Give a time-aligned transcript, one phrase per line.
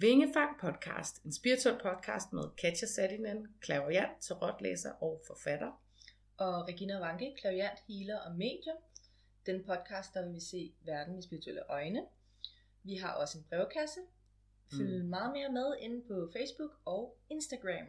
[0.00, 5.70] Vingefang podcast, en spirituel podcast med Katja Sadinen, klaverjant, tarotlæser og forfatter.
[6.36, 8.76] Og Regina Vanke, klaviant, healer og medium.
[9.46, 12.02] Den podcast, der vil vi se verden med spirituelle øjne.
[12.82, 14.00] Vi har også en brevkasse.
[14.70, 15.08] Følg mm.
[15.08, 17.88] meget mere med inde på Facebook og Instagram.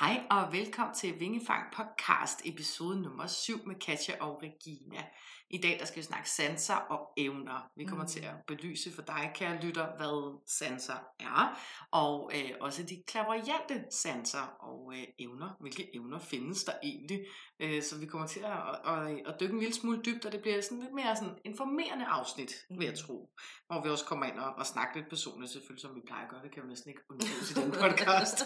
[0.00, 5.04] Hej og velkommen til Vingefang podcast episode nummer 7 med Katja og Regina.
[5.50, 7.70] I dag der skal vi snakke sanser og evner.
[7.76, 8.08] Vi kommer mm.
[8.08, 13.84] til at belyse for dig, kære lytter, hvad sanser er, og øh, også de klaverjante
[13.90, 15.56] sanser og øh, evner.
[15.60, 17.26] Hvilke evner findes der egentlig?
[17.60, 20.40] Øh, så vi kommer til at, at, at, dykke en lille smule dybt, og det
[20.40, 22.78] bliver sådan lidt mere sådan informerende afsnit, mm.
[22.78, 23.06] vil jeg mm.
[23.06, 23.30] tro.
[23.66, 26.30] Hvor vi også kommer ind og, og snakker lidt personligt, selvfølgelig som vi plejer at
[26.30, 26.42] gøre.
[26.42, 28.38] Det kan vi næsten ikke undgå i den podcast.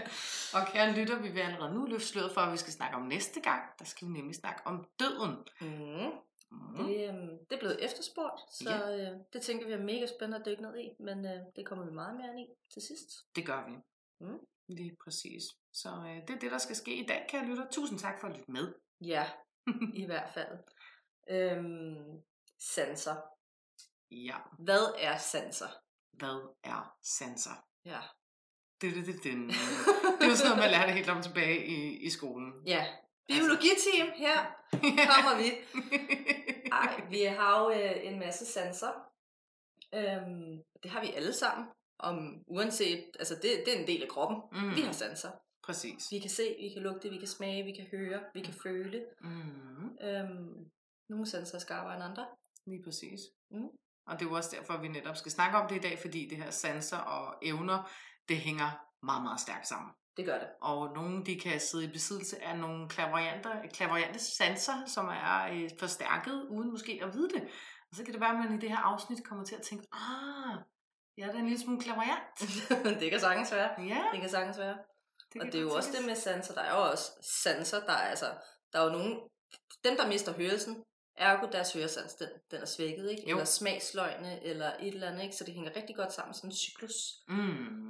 [0.56, 3.02] og kære lytter, vi vil allerede nu løfte sløret for, at vi skal snakke om
[3.02, 3.62] næste gang.
[3.78, 5.36] Der skal vi nemlig snakke om døden.
[5.60, 6.12] Mm.
[6.52, 6.84] Mm.
[6.84, 7.14] Det, øh,
[7.50, 9.12] det er blevet efterspurgt, så ja.
[9.12, 11.84] øh, det tænker vi er mega spændende at dykke ned i, men øh, det kommer
[11.84, 13.10] vi meget mere ind i til sidst.
[13.36, 13.76] Det gør vi.
[14.20, 14.38] Mm.
[14.68, 15.42] Lige præcis.
[15.72, 17.66] Så øh, det er det, der skal ske i dag, kære lytter.
[17.70, 18.74] Tusind tak for at lytte med.
[19.00, 19.26] Ja,
[20.02, 20.58] i hvert fald.
[21.28, 22.22] Øhm,
[22.58, 23.16] sanser.
[24.10, 24.36] Ja.
[24.58, 25.68] Hvad er sanser?
[26.12, 27.66] Hvad er sanser?
[27.84, 28.00] Ja.
[28.80, 29.24] Det, det, det, det.
[29.24, 32.66] det er jo sådan noget, man lærer det helt om tilbage i, i skolen.
[32.66, 32.86] Ja,
[33.32, 34.38] Biologiteam, her
[35.14, 35.48] kommer vi.
[36.82, 38.92] Ej, vi har jo øh, en masse sanser.
[39.94, 41.66] Øhm, det har vi alle sammen.
[41.98, 44.38] Om, uanset, altså det, det er en del af kroppen.
[44.52, 44.76] Mm.
[44.76, 45.30] Vi har sanser.
[45.62, 46.10] Præcis.
[46.10, 49.04] Vi kan se, vi kan lugte, vi kan smage, vi kan høre, vi kan føle.
[49.20, 49.96] Mm.
[50.02, 50.70] Øhm,
[51.08, 52.26] nogle sanser er skarpere end andre.
[52.66, 53.20] Lige præcis.
[53.50, 53.68] Mm.
[54.06, 56.28] Og det er jo også derfor, vi netop skal snakke om det i dag, fordi
[56.28, 57.90] det her sanser og evner,
[58.28, 58.70] det hænger
[59.02, 59.92] meget, meget stærkt sammen.
[60.16, 60.48] Det gør det.
[60.60, 65.70] Og nogle de kan sidde i besiddelse af nogle klaverjanter, klaverjante sanser, som er øh,
[65.78, 67.42] forstærket, uden måske at vide det.
[67.90, 69.86] Og så kan det være, at man i det her afsnit kommer til at tænke,
[69.92, 70.58] ah,
[71.16, 72.40] jeg er da en lille smule klaverjant.
[73.00, 73.70] det kan sagtens være.
[73.80, 74.04] Ja.
[74.12, 74.76] Det kan sagtens være.
[75.32, 76.54] Det og det er jo også det med sanser.
[76.54, 78.26] Der er jo også sanser, der er, altså,
[78.72, 79.20] der er jo nogle,
[79.84, 80.84] dem der mister hørelsen,
[81.22, 83.30] Ergo deres høresans, den, den er svækket, ikke?
[83.30, 83.36] Jo.
[83.36, 85.36] Eller smagsløgne, eller et eller andet, ikke?
[85.36, 86.94] Så det hænger rigtig godt sammen, sådan en cyklus.
[87.28, 87.36] Mm.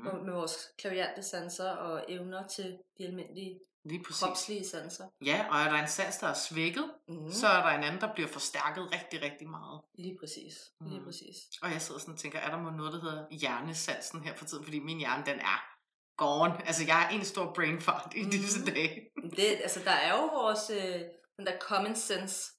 [0.05, 4.23] Med, med vores klaviante sanser og evner til de almindelige Lige præcis.
[4.23, 5.05] kropslige sanser.
[5.25, 7.31] Ja, og er der en sans, der er svækket, mm.
[7.31, 9.81] så er der en anden, der bliver forstærket rigtig, rigtig meget.
[9.95, 10.55] Lige præcis.
[10.81, 10.89] Mm.
[10.89, 11.37] Lige præcis.
[11.63, 14.65] Og jeg sidder sådan og tænker, er der noget, der hedder hjernesansen her for tiden?
[14.65, 15.73] Fordi min hjerne, den er
[16.17, 16.67] gone.
[16.67, 18.31] Altså, jeg har en stor brain fart i mm.
[18.31, 19.01] disse dage.
[19.37, 21.01] det, altså, der er jo vores, øh,
[21.37, 22.53] den der common sense.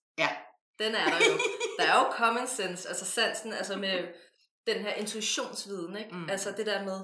[0.79, 1.35] Den er der jo.
[1.77, 4.07] Der er jo common sense, altså sansen, altså med
[4.67, 6.15] den her intuitionsviden, ikke?
[6.15, 6.29] Mm.
[6.29, 6.99] Altså det der med,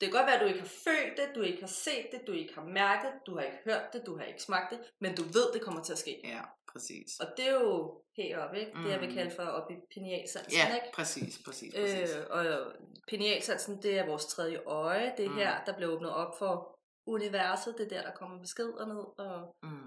[0.00, 2.20] det kan godt være, at du ikke har følt det, du ikke har set det,
[2.26, 5.16] du ikke har mærket, du har ikke hørt det, du har ikke smagt det, men
[5.16, 6.20] du ved, det kommer til at ske.
[6.24, 6.40] Ja,
[6.72, 7.10] præcis.
[7.20, 8.00] Og det er jo
[8.36, 8.72] op, ikke?
[8.82, 9.14] Det jeg vil mm.
[9.14, 10.86] kalde for op i pinealsansen, ja, ikke?
[10.94, 12.16] præcis, præcis, præcis.
[12.16, 12.72] Øh, og
[13.08, 15.12] pinealsansen, det er vores tredje øje.
[15.16, 15.36] Det er mm.
[15.36, 17.74] her, der bliver åbnet op for universet.
[17.78, 19.26] Det er der, der kommer beskeder ned.
[19.26, 19.56] Og...
[19.62, 19.83] Mm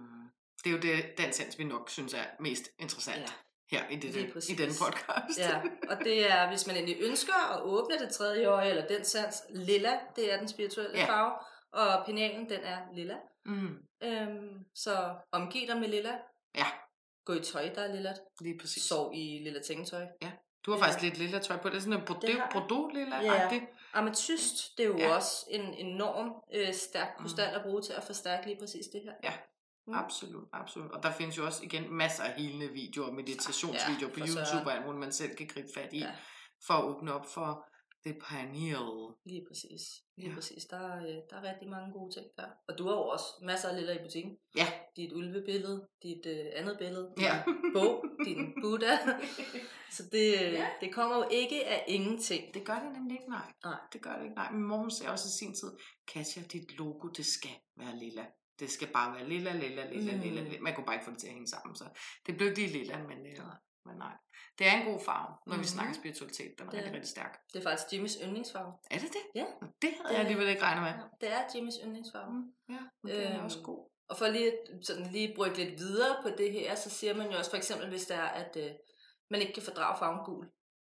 [0.64, 3.22] det er jo det, den sans, vi nok synes er mest interessant.
[3.22, 3.34] Ja
[3.72, 4.16] her i, det,
[4.50, 5.40] i den podcast.
[5.40, 9.06] Ja, og det er, hvis man endelig ønsker at åbne det tredje øje, eller den
[9.06, 11.06] sans, lilla, det er den spirituelle ja.
[11.06, 11.34] farve,
[11.72, 13.18] og penalen, den er lilla.
[13.46, 13.78] Mm.
[14.04, 16.18] Øhm, så omgiv dig med lilla.
[16.56, 16.66] Ja.
[17.26, 18.14] Gå i tøj, der er lilla.
[18.42, 18.84] Lige præcis.
[18.84, 20.06] Sov i lilla tængetøj.
[20.22, 20.32] Ja.
[20.66, 21.70] Du har faktisk lidt lilla tøj på.
[21.70, 22.06] Det er sådan en
[22.54, 23.62] bordeaux lilla Ja,
[23.94, 25.16] ametyst, det er jo ja.
[25.16, 29.14] også en enorm øh, stærk krystal at bruge til at forstærke lige præcis det her.
[29.24, 29.34] Ja,
[29.88, 29.94] Mm.
[29.94, 30.92] Absolut, absolut.
[30.92, 34.94] Og der findes jo også igen masser af helende videoer, meditationsvideoer ja, på YouTube, hvor
[34.94, 36.12] man selv kan gribe fat i, ja.
[36.68, 37.68] for at åbne op for
[38.08, 38.90] det pineal.
[39.26, 39.82] Lige præcis.
[40.18, 40.36] Lige ja.
[40.36, 40.66] præcis.
[40.66, 42.50] Der, er, øh, der er rigtig mange gode ting der.
[42.68, 44.38] Og du har jo også masser af lille i butikken.
[44.56, 44.68] Ja.
[44.96, 47.44] Dit ulvebillede, dit uh, andet billede, din ja.
[47.74, 48.96] bog, din Buddha.
[49.92, 50.70] Så det, øh, ja.
[50.82, 52.54] det kommer jo ikke af ingenting.
[52.54, 53.54] Det gør det nemlig ikke, nej.
[53.64, 53.80] Nej.
[53.94, 54.52] Det gør det ikke, nej.
[54.52, 55.72] Min mor sagde også i sin tid,
[56.14, 58.26] Katja, dit logo, det skal være lilla
[58.60, 60.22] det skal bare være lilla, lilla, lilla, mm.
[60.22, 60.60] lilla, lilla.
[60.60, 61.86] Man kunne bare ikke få det til at hænge sammen, så
[62.26, 63.44] det blev lige lilla, men, øh,
[63.86, 64.14] men nej.
[64.58, 65.62] Det er en god farve, når mm.
[65.62, 66.52] vi snakker spiritualitet.
[66.58, 67.40] Den er det, rigtig, rigtig stærk.
[67.54, 68.74] Det er faktisk Jimmys yndlingsfarve.
[68.92, 69.24] Er det det?
[69.36, 69.46] Ja.
[69.82, 70.92] Det havde jeg alligevel ikke regnet med.
[70.92, 72.32] Ja, det er Jimmys yndlingsfarve.
[72.34, 72.74] Mm.
[72.76, 73.90] Ja, og det er øhm, også god.
[74.10, 74.52] Og for lige,
[74.82, 77.90] sådan lige brygge lidt videre på det her, så siger man jo også for eksempel,
[77.90, 78.72] hvis det er, at øh,
[79.30, 80.46] man ikke kan fordrage farven gul.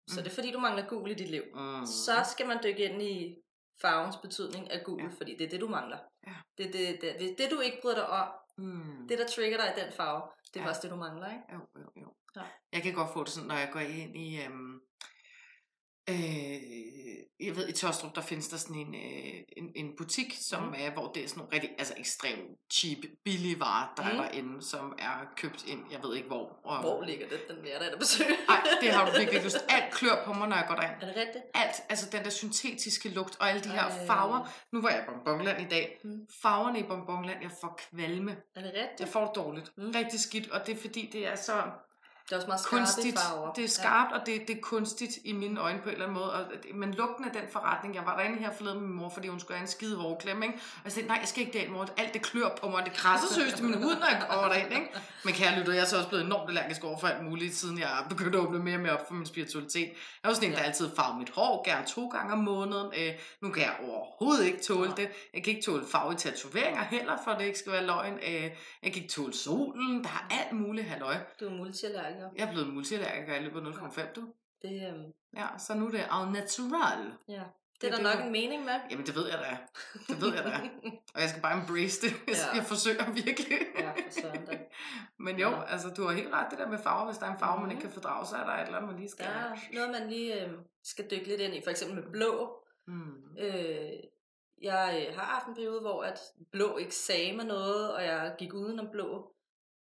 [0.08, 0.24] Så mm.
[0.24, 1.42] det er fordi, du mangler gul i dit liv.
[1.54, 1.86] Mm.
[1.86, 3.36] Så skal man dykke ind i
[3.80, 5.08] farvens betydning af gul, ja.
[5.18, 5.98] fordi det er det, du mangler.
[6.26, 6.34] Ja.
[6.58, 8.28] Det, det, det, det, det, du ikke bryder dig om,
[8.58, 9.08] mm.
[9.08, 10.22] det, der trigger dig i den farve,
[10.54, 10.66] det er ja.
[10.66, 11.44] faktisk det, du mangler, ikke?
[11.52, 12.14] Jo, jo, jo.
[12.36, 12.42] Ja.
[12.72, 14.44] Jeg kan godt få det sådan, når jeg går ind i...
[14.44, 14.80] Øhm,
[16.08, 16.60] øh,
[17.46, 20.74] jeg ved, i Tørstrup, der findes der sådan en, øh, en, en butik, som mm.
[20.76, 24.08] er, hvor det er sådan nogle rigtig, altså ekstremt cheap, billige varer, der mm.
[24.08, 26.60] er derinde, som er købt ind, jeg ved ikke hvor.
[26.64, 28.30] Og, hvor ligger det, den vil jeg da besøge?
[28.48, 29.56] Nej, det har du virkelig lyst.
[29.68, 31.02] Alt klør på mig, når jeg går derind.
[31.02, 31.44] Er det rigtigt?
[31.54, 34.06] Alt, altså den der syntetiske lugt, og alle de her Ej.
[34.06, 34.48] farver.
[34.72, 36.00] Nu var jeg i Bonbonland i dag.
[36.04, 36.26] Mm.
[36.42, 38.36] Farverne i Bonbonland, jeg får kvalme.
[38.56, 39.00] Er det rigtigt?
[39.00, 39.72] Jeg får det dårligt.
[39.76, 39.90] Mm.
[39.94, 41.62] Rigtig skidt, og det er fordi, det er så
[42.30, 43.18] det er også meget kunstigt.
[43.18, 43.52] farver.
[43.52, 44.18] Det er skarpt, ja.
[44.18, 46.32] og det, det er kunstigt i mine øjne på en eller anden måde.
[46.32, 46.44] Og,
[46.74, 49.40] men lugten af den forretning, jeg var derinde her forleden med min mor, fordi hun
[49.40, 50.54] skulle have en skide hårklem, ikke?
[50.54, 51.86] Og jeg sagde, nej, jeg skal ikke derind, mor.
[51.96, 54.72] Alt det klør på mig, det krasser seriøst i min hud, når jeg kommer derind,
[54.72, 54.88] ikke?
[55.24, 57.78] Men kære lytter, jeg er så også blevet enormt allergisk over for alt muligt, siden
[57.78, 59.88] jeg begyndte at åbne mere og mere op for min spiritualitet.
[60.22, 62.92] Jeg også sådan en, der altid farver mit hår, gerne to gange om måneden.
[62.98, 65.08] Øh, nu kan jeg overhovedet ikke tåle det.
[65.34, 68.14] Jeg kan ikke tåle farve i tatoveringer heller, for det ikke skal være løgn.
[68.14, 68.42] Øh,
[68.82, 70.04] jeg kan ikke tåle solen.
[70.04, 71.16] Der er alt muligt halløj.
[71.40, 71.50] Du er
[72.28, 72.44] multiallergiker.
[72.44, 74.32] Jeg er blevet multi allergiker i løbet af 0,5 du.
[74.62, 75.12] Det, øhm...
[75.36, 77.12] Ja, så nu er det au natural.
[77.28, 77.42] Ja.
[77.80, 78.78] Det er der nok en mening med.
[78.90, 79.58] Jamen, det ved jeg da.
[80.12, 80.50] Det ved jeg da.
[81.14, 82.12] Og jeg skal bare embrace det.
[82.26, 82.56] Jeg, ja.
[82.56, 83.58] jeg forsøger virkelig.
[83.78, 84.54] Ja, for.
[85.26, 85.64] Men jo, ja.
[85.72, 87.04] altså, du har helt ret det der med farver.
[87.06, 87.62] Hvis der er en farve, mm.
[87.62, 89.26] man ikke kan fordrage, så er der et eller andet, man lige skal...
[89.26, 90.52] Ja, noget man lige øh,
[90.84, 91.60] skal dykke lidt ind i.
[91.64, 92.64] For eksempel med blå.
[92.86, 93.36] Mm.
[93.38, 93.92] Øh,
[94.62, 96.18] jeg øh, har haft en periode, hvor at
[96.52, 99.34] blå ikke sagde mig noget, og jeg gik udenom blå.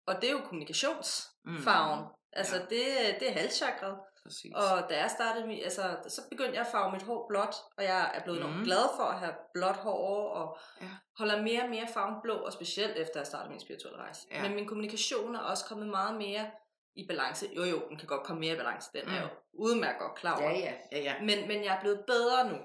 [0.07, 2.01] Og det er jo kommunikationsfarven.
[2.01, 2.11] Mm.
[2.33, 2.63] Altså, ja.
[2.63, 3.97] det, det er halschakret.
[4.23, 4.53] Præcis.
[4.55, 8.11] Og da jeg startede, altså, så begyndte jeg at farve mit hår blåt, og jeg
[8.15, 8.65] er blevet mm.
[8.65, 10.87] glad for at have blåt hår, og ja.
[11.19, 14.27] holder mere og mere farven blå, og specielt efter jeg startede min spirituelle rejse.
[14.31, 14.43] Ja.
[14.43, 16.51] Men min kommunikation er også kommet meget mere
[16.97, 17.47] i balance.
[17.57, 19.15] Jo jo, den kan godt komme mere i balance, den mm.
[19.15, 20.51] er jo udmærket godt klar over.
[20.51, 21.15] Ja, ja, ja, ja.
[21.21, 22.57] Men, men jeg er blevet bedre nu.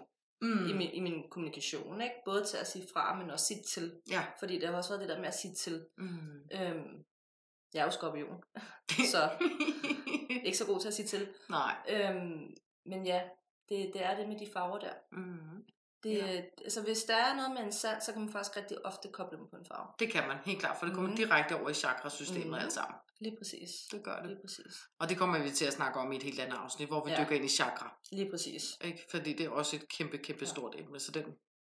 [0.41, 0.67] Mm.
[0.67, 2.15] I, min, I min kommunikation, ikke?
[2.25, 3.93] Både til at sige fra, men også sige til.
[4.09, 4.23] Ja.
[4.39, 5.85] Fordi det har også været det der med at sige til.
[5.97, 6.41] Mm.
[6.53, 7.03] Øhm,
[7.73, 8.43] jeg er jo skorpion,
[9.13, 9.29] så
[10.45, 11.33] ikke så god til at sige til.
[11.49, 11.75] Nej.
[11.89, 12.55] Øhm,
[12.85, 13.21] men ja,
[13.69, 14.93] det, det er det med de farver der.
[15.11, 15.65] Mm.
[16.03, 16.41] Det, ja.
[16.63, 19.37] altså hvis der er noget med en sand, så kan man faktisk rigtig ofte koble
[19.37, 19.87] dem på en farve.
[19.99, 21.15] Det kan man, helt klart, for det kommer mm.
[21.15, 22.53] direkte over i chakrasystemet mm.
[22.53, 22.97] alt sammen.
[23.21, 23.69] Lige præcis.
[23.91, 24.27] Det gør det.
[24.27, 24.75] Lige præcis.
[24.99, 27.11] Og det kommer vi til at snakke om i et helt andet afsnit, hvor vi
[27.11, 27.21] ja.
[27.21, 27.97] dykker ind i chakra.
[28.11, 28.63] Lige præcis.
[28.83, 29.05] Ikke?
[29.11, 30.49] Fordi det er også et kæmpe, kæmpe ja.
[30.49, 31.25] stort emne, så den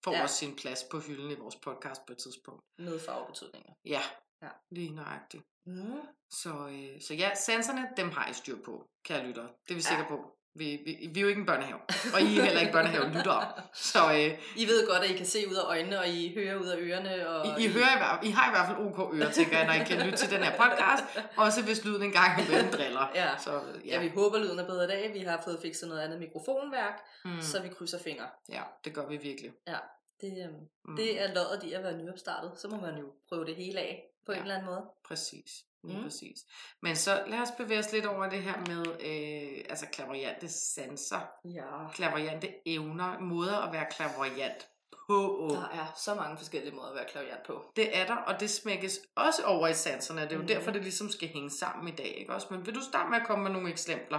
[0.05, 0.23] får ja.
[0.23, 2.64] også sin plads på hylden i vores podcast på et tidspunkt.
[2.79, 3.73] Med farvebetydninger.
[3.85, 4.00] Ja,
[4.44, 4.50] ja.
[4.70, 5.43] lige nøjagtigt.
[5.67, 6.00] Mm.
[6.31, 9.43] Så, øh, så ja, sanserne, dem har I styr på, kære lytter.
[9.43, 9.96] Det er vi ja.
[9.96, 10.19] sikre på.
[10.56, 11.81] Vi, vi, vi er jo ikke en børnehave,
[12.14, 13.38] og I er heller ikke børnehave lytter.
[13.93, 16.56] Så, øh, I ved godt, at I kan se ud af øjnene, og I hører
[16.56, 17.29] ud af ørerne.
[17.29, 19.85] Og I, I, hører, I har i hvert fald OK ører, tænker jeg, når I
[19.85, 21.05] kan lytte til den her podcast.
[21.37, 23.11] Også hvis lyden engang imellem driller.
[23.14, 23.37] Ja.
[23.38, 23.61] Så, ja.
[23.87, 25.12] ja, vi håber, lyden er bedre i dag.
[25.14, 27.41] Vi har fået fikset noget andet mikrofonværk, mm.
[27.41, 28.26] så vi krydser fingre.
[28.49, 29.52] Ja, det gør vi virkelig.
[29.67, 29.79] Ja,
[30.20, 30.52] det, øh,
[30.85, 30.96] mm.
[30.96, 32.52] det er loddet i at være nyopstartet.
[32.56, 34.38] Så må man jo prøve det hele af på ja.
[34.38, 34.85] en eller anden måde.
[35.09, 35.65] Præcis.
[35.85, 36.03] Mm.
[36.03, 36.38] præcis.
[36.82, 41.21] Men så lad os bevæge os lidt over det her med øh, altså klaverjante sanser.
[41.44, 41.91] Ja.
[41.93, 44.69] Klaverjante evner, måder at være klaverjant
[45.06, 45.49] på.
[45.50, 47.73] Der er så mange forskellige måder at være klaverjant på.
[47.76, 50.21] Det er der, og det smækkes også over i sanserne.
[50.21, 50.47] Det er jo mm.
[50.47, 52.15] derfor, det ligesom skal hænge sammen i dag.
[52.19, 52.47] Ikke også?
[52.50, 54.19] Men vil du starte med at komme med nogle eksempler?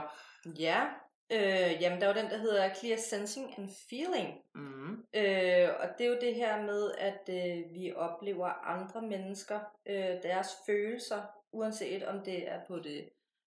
[0.60, 0.82] Ja,
[1.32, 4.42] Øh, jamen, der er jo den, der hedder Clear Sensing and Feeling.
[4.56, 4.92] Mm.
[4.92, 10.24] Øh, og det er jo det her med, at øh, vi oplever andre mennesker, øh,
[10.24, 13.10] deres følelser, uanset om det er på det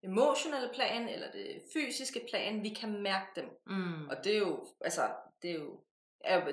[0.03, 3.45] emotionelle plan, eller det fysiske plan, vi kan mærke dem.
[3.67, 4.09] Mm.
[4.09, 5.01] Og det er jo, altså,
[5.41, 5.79] det er jo,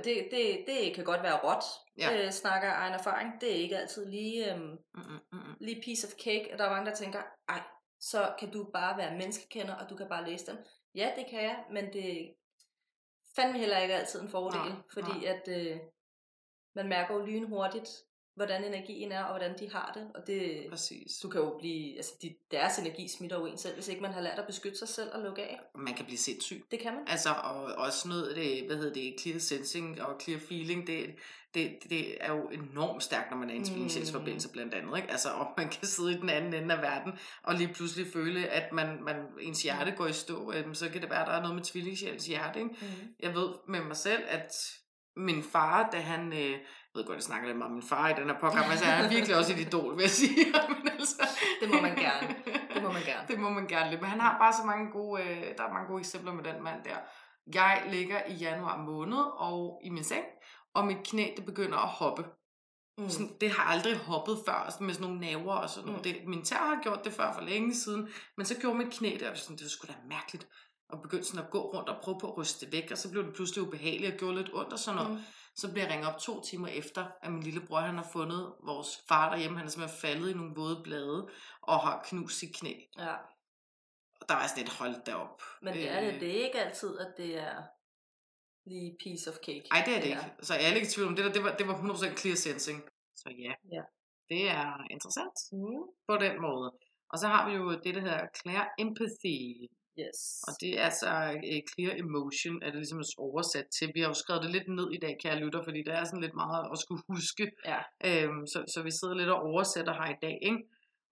[0.05, 1.65] det, det, det kan godt være råt,
[1.99, 2.27] ja.
[2.27, 3.41] øh, snakker af egen erfaring.
[3.41, 5.55] Det er ikke altid lige, øhm, mm, mm, mm.
[5.61, 7.61] lige piece of cake, og der er mange, der tænker, ej,
[8.01, 10.57] så kan du bare være menneskekender, og du kan bare læse dem.
[10.95, 12.35] Ja, det kan jeg, men det
[13.37, 15.35] fandme heller ikke altid en fordel, nej, fordi nej.
[15.35, 15.81] at øh,
[16.75, 17.91] man mærker jo lynhurtigt,
[18.37, 20.11] hvordan energien er, og hvordan de har det.
[20.15, 21.17] Og det, Præcis.
[21.23, 24.13] du kan jo blive, altså de, deres energi smitter jo en selv, hvis ikke man
[24.13, 25.61] har lært at beskytte sig selv og lukke af.
[25.75, 26.65] Man kan blive sindssyg.
[26.71, 27.03] Det kan man.
[27.07, 31.15] Altså, og også noget, det, hvad hedder det, clear sensing og clear feeling, det,
[31.55, 34.97] det, det er jo enormt stærkt, når man er i en tvillingsjælsforbindelse blandt andet.
[34.97, 35.11] Ikke?
[35.11, 37.13] Altså, og man kan sidde i den anden ende af verden,
[37.43, 41.03] og lige pludselig føle, at man, man, ens hjerte går i stå, øh, så kan
[41.03, 42.59] det være, at der er noget med tvillingsjæls hjerte.
[42.59, 42.71] Ikke?
[42.81, 42.87] Mm.
[43.21, 44.53] Jeg ved med mig selv, at
[45.17, 46.59] min far, da han, øh,
[46.95, 48.79] jeg ved godt, jeg snakker lidt meget om min far i den her podcast, men
[48.79, 50.45] så er han virkelig også et idol, vil jeg sige.
[50.75, 51.29] men altså,
[51.61, 52.37] det må man gerne.
[52.75, 53.29] Det må man gerne.
[53.29, 54.01] det må man gerne lidt.
[54.01, 56.63] Men han har bare så mange gode, øh, der er mange gode eksempler med den
[56.63, 56.97] mand der.
[57.55, 60.25] Jeg ligger i januar måned og i min seng,
[60.75, 62.25] og mit knæ det begynder at hoppe.
[62.99, 63.11] Mm.
[63.11, 66.07] Sådan, det har aldrig hoppet før, sådan med sådan nogle naver og sådan noget.
[66.07, 66.13] Mm.
[66.13, 69.17] Det, min tær har gjort det før for længe siden, men så gjorde mit knæ
[69.21, 70.49] det, og sådan, det var sgu da mærkeligt.
[70.89, 73.11] Og begyndte sådan at gå rundt og prøve på at ryste det væk, og så
[73.11, 75.11] blev det pludselig ubehageligt og gjorde lidt ondt og sådan noget.
[75.13, 75.23] Mm.
[75.57, 78.89] Så bliver jeg ringet op to timer efter, at min lillebror han har fundet vores
[79.09, 79.59] far derhjemme.
[79.59, 81.29] Han er simpelthen faldet i nogle våde blade
[81.63, 82.73] og har knust sit knæ.
[82.99, 83.15] Ja.
[84.21, 85.43] Og der var sådan et hold derop.
[85.63, 86.21] Men det er, det, øh.
[86.21, 87.57] det er ikke altid, at det er
[88.71, 89.65] the piece of cake.
[89.73, 90.31] Nej, det er det ikke.
[90.43, 91.33] Så jeg er ikke i tvivl om det der.
[91.33, 92.79] Det var, det var 100% clear sensing.
[93.17, 93.83] Så ja, Ja.
[94.29, 95.83] det er interessant Mm.
[96.09, 96.69] på den måde.
[97.13, 99.39] Og så har vi jo det, der hedder clear empathy.
[100.01, 100.21] Yes.
[100.49, 103.91] Og det er så uh, clear emotion, er det ligesom oversat til.
[103.95, 106.21] Vi har jo skrevet det lidt ned i dag, kære lytter, fordi der er sådan
[106.21, 107.51] lidt meget at skulle huske.
[107.65, 107.81] Ja.
[108.09, 110.63] Øhm, så, så vi sidder lidt og oversætter her i dag, ikke?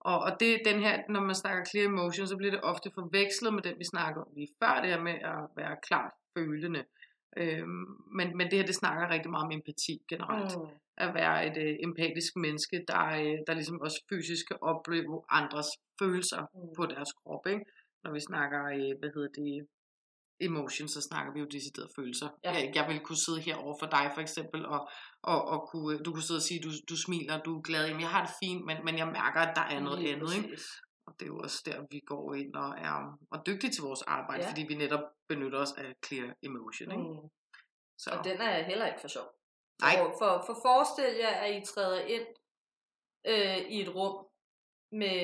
[0.01, 3.55] Og, og det den her, når man snakker clear emotion, så bliver det ofte forvekslet
[3.55, 6.85] med den, vi snakker om lige før, det her med at være klart følende.
[7.37, 7.87] Øhm,
[8.17, 10.57] men, men det her, det snakker rigtig meget om empati generelt.
[10.59, 10.67] Mm.
[10.97, 15.67] At være et øh, empatisk menneske, der, øh, der ligesom også fysisk kan opleve andres
[15.99, 16.75] følelser Mm.
[16.77, 17.65] på deres krop, ikke?
[18.05, 19.69] Når vi snakker, øh, hvad hedder det,
[20.49, 22.29] emotion, så snakker vi jo decideret følelser.
[22.45, 22.53] Ja.
[22.53, 24.81] Jeg, jeg vil kunne sidde her over for dig for eksempel, og,
[25.23, 28.01] og, og kunne, du kunne sidde og sige, du, du smiler, du er glad, jamen
[28.01, 30.59] jeg har det fint, men, men jeg mærker, at der er noget Lige andet, ikke?
[31.07, 34.03] Og det er jo også der, vi går ind og er og dygtige til vores
[34.03, 34.51] arbejde, ja.
[34.51, 37.03] fordi vi netop benytter os af clear emotion, ikke?
[37.03, 37.29] Mm.
[38.03, 39.29] Så, Og den er heller ikke for sjov.
[39.83, 39.95] Nej.
[39.99, 42.27] For, for, for forestil jer, at I træder ind
[43.33, 44.17] øh, i et rum
[44.93, 45.19] med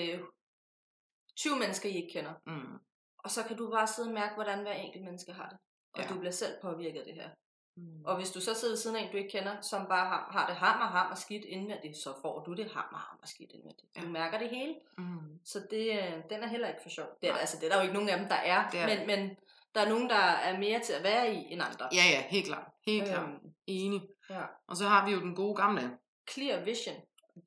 [1.38, 2.32] 20 mennesker, I ikke kender.
[2.46, 2.78] mm,
[3.24, 5.58] Og så kan du bare sidde og mærke, hvordan hver enkelt menneske har det.
[5.94, 6.08] Og Ja.
[6.08, 7.28] du bliver selv påvirket af det her.
[7.76, 8.04] mm.
[8.04, 10.28] Og hvis du så sidder ved siden af en, du ikke kender, som bare har,
[10.32, 13.96] har det hammer, hammer skidt indvendigt, så får du det hammer, hammer skidt indvendigt.
[13.96, 14.08] Du Ja.
[14.08, 14.74] mærker det hele.
[14.98, 15.38] Mm.
[15.44, 17.06] Så det, øh, den er heller ikke for sjov.
[17.22, 18.70] Det er, altså, det er der jo ikke nogen af dem, der er.
[18.70, 19.36] Det er men, men
[19.74, 20.16] der er nogen, der
[20.48, 21.88] er mere til at være i end andre.
[21.92, 22.66] Ja, ja, helt klart.
[22.86, 23.12] Helt øhm.
[23.14, 23.28] klart.
[23.66, 24.00] Enig.
[24.30, 24.42] ja.
[24.68, 25.98] Og så har vi jo den gode gamle.
[26.30, 26.96] Clear vision.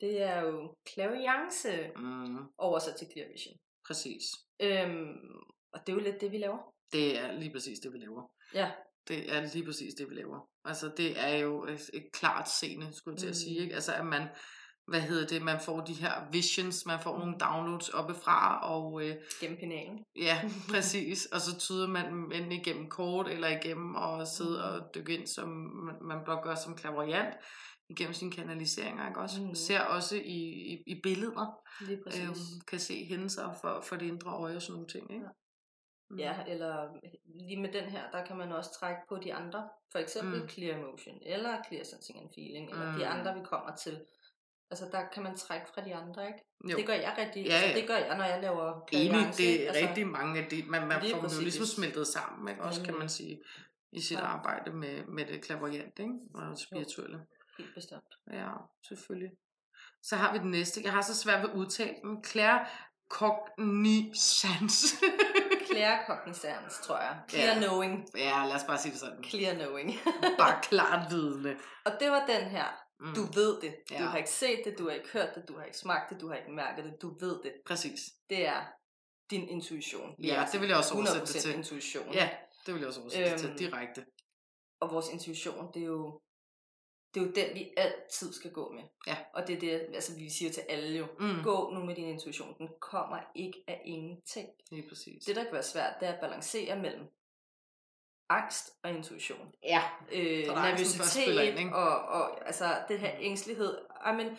[0.02, 3.56] Det er jo clairvoyance Mm, oversat til clear vision.
[3.92, 4.22] Præcis.
[4.62, 5.08] Øhm,
[5.74, 6.58] og det er jo lidt det, vi laver.
[6.94, 8.32] Det er lige præcis det, vi laver.
[8.54, 8.72] Ja.
[9.08, 10.40] Det er lige præcis det, vi laver.
[10.66, 13.60] Altså, det er jo et, et klart scene, skulle jeg til at sige.
[13.60, 13.64] Mm.
[13.64, 13.76] Ikke?
[13.76, 14.28] Altså, at man,
[14.88, 17.20] hvad hedder det, man får de her visions, man får Mm.
[17.20, 20.06] nogle downloads oppefra, og øh, Gennem penalen.
[20.16, 20.42] ja,
[20.74, 21.26] præcis.
[21.26, 24.64] og så tyder man enten igennem kort, eller igennem at sidde Mm.
[24.82, 25.48] og dykke ind, som
[25.86, 27.34] man, man blot gør som klaverjant,
[27.92, 29.42] igennem sine kanaliseringer, ikke også?
[29.42, 29.56] Mm.
[29.56, 30.40] Ser også i,
[30.74, 32.22] i, i billeder, Lige præcis.
[32.24, 35.26] øhm, kan se hændelser for, for det indre øje og sådan nogle ting, ikke?
[35.26, 35.30] Ja.
[36.10, 36.20] Mm.
[36.20, 36.88] Ja, eller
[37.40, 39.70] lige med den her, der kan man også trække på de andre.
[39.92, 40.42] For eksempel Mm.
[40.42, 40.50] mm.
[40.50, 43.20] Clear Emotion, eller Clear Sensing and Feeling, eller de Mm.
[43.20, 44.02] andre, vi kommer til.
[44.72, 46.40] Altså, der kan man trække fra de andre, ikke?
[46.72, 46.78] Jo.
[46.78, 47.76] Det gør jeg rigtig, Ja, altså, ja.
[47.80, 50.88] det gør jeg, når jeg laver Enig, det er altså, rigtig mange af de, man,
[50.88, 51.42] man får dem jo præcis.
[51.42, 52.64] ligesom smeltet sammen, ikke?
[52.64, 53.00] også kan Nemlig.
[53.00, 53.42] man sige,
[53.92, 54.24] i sit Ja.
[54.26, 56.14] arbejde med, med det klaverjant, ikke?
[56.36, 57.20] og det spirituelle.
[57.62, 58.14] Helt bestemt.
[58.32, 58.50] Ja,
[58.88, 59.32] selvfølgelig.
[60.04, 60.82] Så har vi den næste.
[60.84, 62.24] Jeg har så svært ved at udtale den.
[62.24, 64.96] Claircognizance.
[65.66, 67.22] Clear cognizance, tror jeg.
[67.30, 67.60] Clear Ja.
[67.68, 68.06] knowing.
[68.18, 69.24] ja, lad os bare sige det sådan.
[69.24, 69.92] Clear knowing.
[70.42, 71.58] Bare klart vidne.
[71.86, 72.66] og det var den her.
[73.00, 73.14] Mm.
[73.16, 73.76] Du ved det.
[73.90, 74.06] Du Ja.
[74.06, 76.28] har ikke set det, du har ikke hørt det, du har ikke smagt det, du
[76.28, 76.94] har ikke mærket det.
[77.02, 77.54] Du ved det.
[77.66, 78.00] Præcis.
[78.30, 78.62] Det er
[79.32, 80.16] din intuition.
[80.24, 81.56] Ja, det vil jeg også oversætte det 100% til.
[81.56, 82.14] intuition.
[82.14, 82.30] Ja,
[82.66, 84.06] det vil jeg også oversætte øhm, til Øhm, direkte.
[84.82, 86.22] Og vores intuition, det er jo
[87.14, 88.84] det er jo den, vi altid skal gå med.
[89.08, 89.18] Ja.
[89.34, 91.08] Og det er det, altså vi siger til alle jo.
[91.20, 91.44] Mm.
[91.44, 92.56] Gå nu med din intuition.
[92.58, 94.50] Den kommer ikke af ingenting.
[94.72, 95.26] Lige præcis.
[95.26, 97.08] Det, der kan være svært, det er at balancere mellem
[98.30, 99.54] angst og intuition.
[99.64, 99.84] Ja.
[100.12, 101.76] Øh, er spiller ind, nervøsitet ikke?
[101.76, 103.78] og, og altså det her ængstelighed.
[104.06, 104.38] I mean,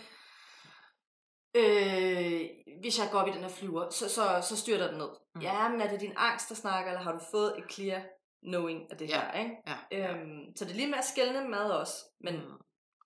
[1.55, 2.41] øh,
[2.81, 5.09] hvis jeg går op i den her flyver, så, så, så styrter den ned.
[5.09, 5.39] Mm.
[5.39, 5.41] Mm.
[5.41, 8.03] Ja, men er det din angst, der snakker, eller har du fået et clear
[8.43, 9.39] knowing af det Ja, her?
[9.43, 9.57] Ikke?
[9.67, 10.11] Ja, ja.
[10.13, 12.43] Øhm, så det er lige med at skælne mad også, men Mm.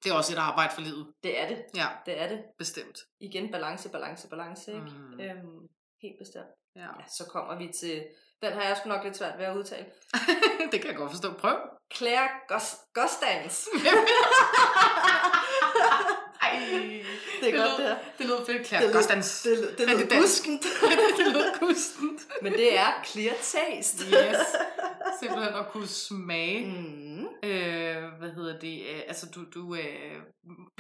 [0.05, 1.07] Det er også et arbejde for livet.
[1.23, 1.65] det er det.
[1.75, 2.43] Ja, Det er det.
[2.59, 2.99] bestemt.
[3.21, 4.71] Igen balance, balance, balance.
[4.73, 4.83] Ikke?
[4.87, 5.21] Mm.
[5.21, 5.67] Øhm,
[6.03, 6.47] helt bestemt.
[6.77, 6.81] Ja.
[6.81, 8.07] Ja, så kommer vi til...
[8.43, 9.87] Den har jeg sgu nok lidt svært ved at udtale.
[10.73, 11.33] det kan jeg godt forstå.
[11.33, 11.57] Prøv.
[11.95, 13.69] Claire Gos- Gostans.
[16.43, 16.61] Ej,
[17.41, 17.97] Det er godt, lød, det her.
[18.19, 18.83] Det lød fedt, Claire.
[18.85, 19.43] Det lød- Gostans.
[19.43, 20.23] Det, det, det lyder det dansk?
[20.23, 20.63] guskent.
[21.19, 22.21] det lød gustent.
[22.43, 24.05] Men det er clear taste.
[24.05, 24.47] Yes.
[25.21, 26.67] Simpelthen at kunne smage.
[26.67, 27.27] Mm.
[27.43, 28.87] Øh, hvad hedder det?
[28.91, 30.17] Øh, altså, du, du, øh,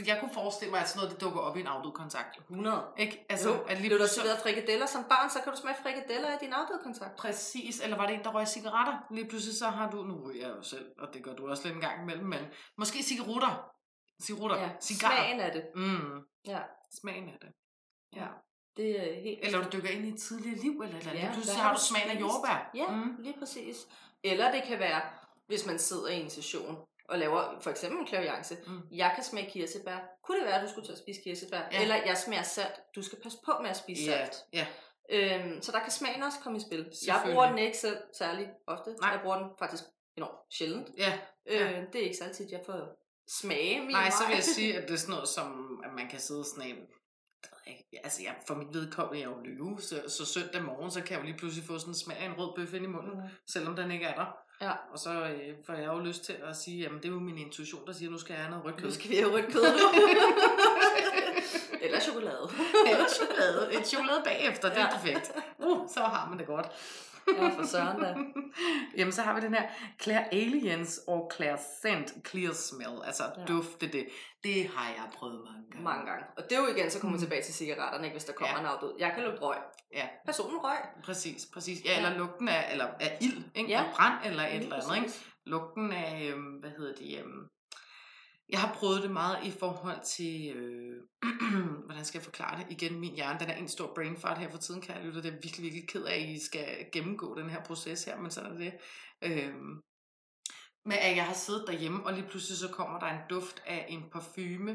[0.06, 2.38] jeg kunne forestille mig, at sådan noget, det dukker op i en afdød kontakt.
[2.38, 2.84] 100.
[2.98, 3.26] Ikke?
[3.28, 6.28] Altså, Jo, at lige blev der serveret frikadeller som barn, så kan du smage frikadeller
[6.28, 7.16] i din afdøde kontakt.
[7.16, 8.98] Præcis, eller var det en, der røg cigaretter?
[9.10, 11.62] Lige pludselig så har du, nu ryger jeg jo selv, og det gør du også
[11.64, 12.40] lidt en gang imellem, men
[12.78, 13.70] måske cigaretter.
[14.22, 14.56] Cigaretter.
[14.62, 15.16] Ja, Cigarer.
[15.16, 15.64] smagen af det.
[15.74, 16.60] Mm, Ja,
[17.00, 17.48] smagen af det.
[18.16, 18.26] Ja.
[18.76, 21.32] det er helt Eller du dykker ind i et tidligere liv, eller, eller Ja, lige
[21.32, 22.70] pludselig har du smagen af jordbær.
[22.74, 23.16] Ja, mm.
[23.18, 23.76] lige præcis.
[24.24, 25.00] Eller det kan være,
[25.46, 26.76] hvis man sidder i en session
[27.08, 28.56] og laver for eksempel en klaviance.
[28.66, 28.80] Mm.
[28.92, 29.98] Jeg kan smage kirsebær.
[30.24, 31.60] Kunne det være, at du skulle tage at spise kirsebær?
[31.72, 31.82] Ja.
[31.82, 32.74] Eller jeg smager salt.
[32.96, 34.36] Du skal passe på med at spise Ja, salt.
[34.52, 34.66] ja.
[35.10, 36.92] Øhm, så der kan smagen også komme i spil.
[37.06, 38.94] Jeg bruger den ikke selv særlig ofte.
[39.00, 39.10] Nej.
[39.10, 39.82] Jeg bruger den faktisk
[40.16, 40.88] enormt sjældent.
[40.98, 41.18] ja.
[41.48, 41.80] Øh, Ja.
[41.92, 42.78] Det er ikke så altid, jeg får
[43.40, 44.34] smage min Nej, så vil vej.
[44.36, 46.76] jeg sige, at det er sådan noget som, at man kan sidde sådan en,
[47.66, 51.00] ikke, altså jeg, for mit vedkommende, jeg er jo løve, så, så søndag morgen, så
[51.00, 52.88] kan jeg jo lige pludselig få sådan en smag af en rød bøf ind i
[52.88, 53.20] munden, Mm.
[53.46, 54.36] selvom den ikke er der.
[54.60, 54.72] Ja.
[54.92, 57.38] Og så øh, får jeg jo lyst til at sige, jamen det er jo min
[57.38, 58.84] intuition, der siger, nu skal jeg have noget rødt kød.
[58.84, 59.64] Nu skal vi have rødt kød.
[61.84, 62.48] Eller chokolade.
[62.90, 63.74] Eller chokolade.
[63.74, 64.90] En chokolade bagefter, det er ja.
[64.92, 65.32] perfekt.
[65.58, 66.66] Uh, så har man det godt.
[67.28, 68.16] Ja, for søren da.
[68.96, 69.68] Jamen, så har vi den her
[70.02, 73.04] Claire Aliens og Claire Scent Clear Smell.
[73.04, 73.44] Altså ja.
[73.44, 74.06] dufte det.
[74.44, 75.84] Det har jeg prøvet mange gange.
[75.84, 76.24] Mange gange.
[76.36, 77.22] Og det er jo igen, så kommer mm.
[77.22, 78.60] tilbage til cigaretterne, ikke, hvis der kommer ja.
[78.60, 78.94] en afdød.
[78.98, 79.58] Jeg kan lugte røg.
[79.94, 80.08] Ja.
[80.24, 80.78] Personen røg.
[81.04, 81.84] Præcis, præcis.
[81.84, 81.96] Ja, ja.
[81.96, 83.70] eller lugten af, eller af ild, ikke?
[83.70, 83.84] Ja.
[83.84, 84.96] Af brand eller et eller andet.
[84.96, 85.14] Ikke?
[85.46, 87.48] Lugten af, øhm, hvad hedder det, øhm,
[88.48, 91.02] jeg har prøvet det meget i forhold til, øh,
[91.86, 92.66] hvordan skal jeg forklare det?
[92.70, 95.22] Igen, min hjerne, den er en stor brain fart her for tiden, kan jeg lytte.
[95.22, 98.30] Det er virkelig, virkelig ked af, at I skal gennemgå den her proces her, men
[98.30, 98.72] sådan er det.
[99.22, 99.54] Øh,
[100.84, 103.86] men at jeg har siddet derhjemme, og lige pludselig så kommer der en duft af
[103.88, 104.70] en parfume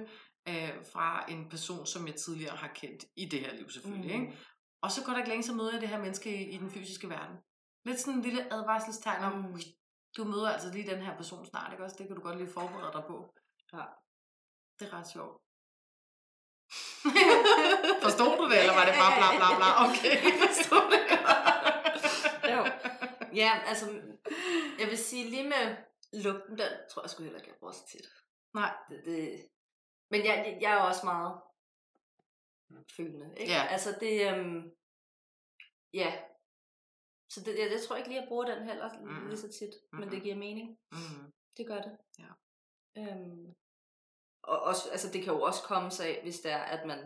[0.50, 4.18] øh, fra en person, som jeg tidligere har kendt i det her liv selvfølgelig.
[4.18, 4.22] Mm.
[4.22, 4.38] Ikke?
[4.82, 6.72] Og så går der ikke længe, så møder jeg det her menneske i, i den
[6.72, 7.38] fysiske verden.
[7.86, 9.60] Lidt sådan en lille advarselstegn om, mm.
[10.18, 11.96] du møder altså lige den her person snart, ikke også?
[12.00, 13.34] Det kan du godt lige forberede dig på.
[13.74, 13.86] Ja.
[14.80, 15.38] Det er ret sjovt.
[18.06, 19.70] Forstod du det, eller var det bare bla bla bla?
[19.86, 21.02] Okay, forstod det
[22.56, 22.62] jo.
[23.42, 23.86] Ja, altså,
[24.80, 25.64] jeg vil sige lige med
[26.24, 28.08] lugten, den tror jeg sgu heller ikke, jeg bruger så tit.
[28.54, 28.74] Nej.
[28.90, 29.50] Det, det,
[30.12, 31.42] men jeg, jeg er også meget
[32.98, 33.54] følende, ikke?
[33.54, 33.68] Ja.
[33.68, 34.72] Altså det, øhm,
[35.94, 36.24] ja.
[37.30, 39.28] Så det, jeg, jeg tror ikke lige, jeg bruger den heller mm.
[39.28, 40.00] lige så tit, mm.
[40.00, 40.80] men det giver mening.
[40.92, 41.32] Mm.
[41.58, 41.98] Det gør det.
[42.20, 42.32] Ja.
[42.98, 43.54] Øhm,
[44.44, 47.00] og også, altså det kan jo også komme sig af, hvis det er, at man...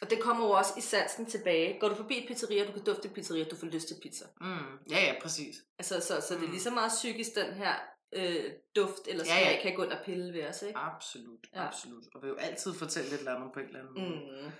[0.00, 1.80] Og det kommer jo også i sansen tilbage.
[1.80, 4.24] Går du forbi et pizzeria, du kan dufte pizzeria, du får lyst til pizza.
[4.40, 4.78] Mm.
[4.90, 5.56] Ja, ja, præcis.
[5.78, 6.40] Altså, så, så mm.
[6.40, 6.52] det er mm.
[6.52, 7.74] lige så meget psykisk, den her
[8.12, 9.62] øh, duft eller smag ja, ja.
[9.62, 10.78] kan gå ind og pille ved os, ikke?
[10.78, 11.66] Absolut, ja.
[11.66, 12.04] absolut.
[12.14, 14.42] Og vil jo altid fortælle et eller andet på et eller andet måde.
[14.42, 14.52] Mm.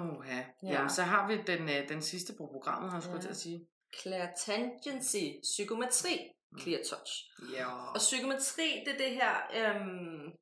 [0.00, 0.36] Oh, ja.
[0.62, 0.72] ja.
[0.72, 3.20] Jamen, så har vi den, øh, den sidste på programmet, har jeg ja.
[3.20, 3.66] til at sige.
[4.02, 6.32] Clairtangency, psykometri.
[6.60, 7.12] Clear touch.
[7.56, 7.66] Ja.
[7.94, 10.32] Og psykometri, det er det her, øhm,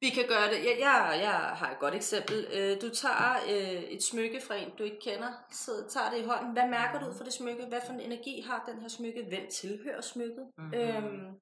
[0.00, 0.58] vi kan gøre det.
[0.68, 2.46] Jeg, jeg, jeg har et godt eksempel.
[2.52, 6.24] Øh, du tager øh, et smykke fra en, du ikke kender, så tager det i
[6.24, 6.52] hånden.
[6.52, 7.66] Hvad mærker du ud for det smykke?
[7.66, 9.24] Hvad for en energi har den her smykke?
[9.28, 10.46] Hvem tilhører smykket?
[10.58, 10.74] Mm-hmm.
[10.74, 11.40] Øhm,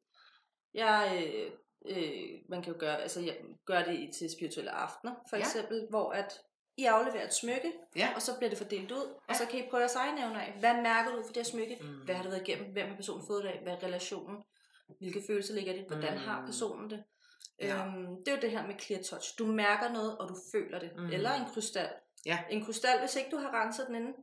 [0.74, 1.50] jeg, øh,
[1.86, 3.36] øh, man kan jo gøre, altså, jeg
[3.66, 5.42] gør det til spirituelle aftener, for ja.
[5.42, 6.40] eksempel, hvor at
[6.80, 8.08] I afleverer et smykke, ja.
[8.14, 9.28] og så bliver det fordelt ud, ja.
[9.28, 10.56] og så kan I prøve jeres egen evner af.
[10.58, 11.78] Hvad mærker du for det her smykke?
[11.80, 12.04] Mm.
[12.04, 12.72] Hvad har det været igennem?
[12.72, 13.60] Hvem har personen fået det af?
[13.62, 14.36] Hvad er relationen?
[14.98, 15.84] Hvilke følelser ligger det?
[15.88, 16.20] Hvordan mm.
[16.20, 17.04] har personen det?
[17.60, 17.86] Ja.
[17.86, 19.38] Øhm, det er jo det her med clear touch.
[19.38, 20.90] Du mærker noget, og du føler det.
[20.96, 21.06] Mm.
[21.06, 21.90] Eller en krystal.
[22.26, 22.38] Ja.
[22.50, 24.14] En krystal, hvis ikke du har renset den inden,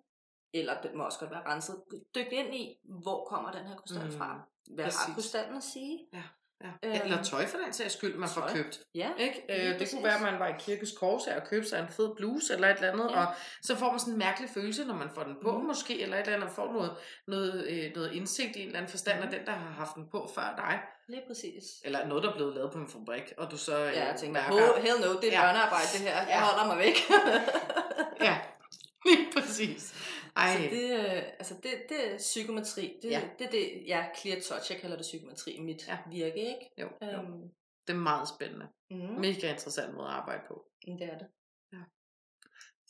[0.53, 1.83] eller det må også godt være renset,
[2.15, 4.11] dyk ind i, hvor kommer den her krystal mm.
[4.11, 4.41] fra?
[4.75, 4.99] Hvad Præcis.
[4.99, 6.07] har krystallen at sige?
[6.13, 6.23] Ja.
[6.63, 6.69] Ja.
[6.89, 8.47] Øhm, Eller tøj for den sags skyld, man tøj.
[8.47, 8.79] får købt.
[8.95, 9.43] Ja, ikke?
[9.49, 12.15] Øh, det kunne være, at man var i kirkes kors og købte sig en fed
[12.15, 13.25] bluse eller et eller andet, ja.
[13.25, 15.65] og så får man sådan en mærkelig følelse, når man får den på, mm.
[15.65, 16.91] måske, eller et eller andet, får noget,
[17.27, 19.25] noget, øh, noget indsigt i en eller anden forstand mm.
[19.25, 20.79] af den, der har haft den på før dig.
[21.09, 21.63] Lige præcis.
[21.85, 24.15] Eller noget, der er blevet lavet på en fabrik, og du så øh, Ja, jeg
[24.19, 25.41] tænker, mærker, hell no, det er ja.
[25.41, 26.39] børnearbejde det her, jeg ja.
[26.39, 26.97] holder mig væk.
[28.27, 28.37] ja,
[29.07, 29.93] lige præcis.
[30.38, 30.54] Ej.
[30.54, 33.00] Så det, øh, altså det, det er psykometri.
[33.02, 33.30] Det, ja.
[33.39, 35.97] det er det, ja, clear touch, jeg kalder det psykometri i mit ja.
[36.12, 36.71] virke, ikke?
[36.78, 37.19] Jo, jo.
[37.19, 37.52] Um,
[37.88, 38.67] det er meget spændende.
[38.91, 38.97] Mm.
[38.97, 40.65] Mega interessant måde at arbejde på.
[40.86, 41.28] Det er det.
[41.73, 41.78] Ja.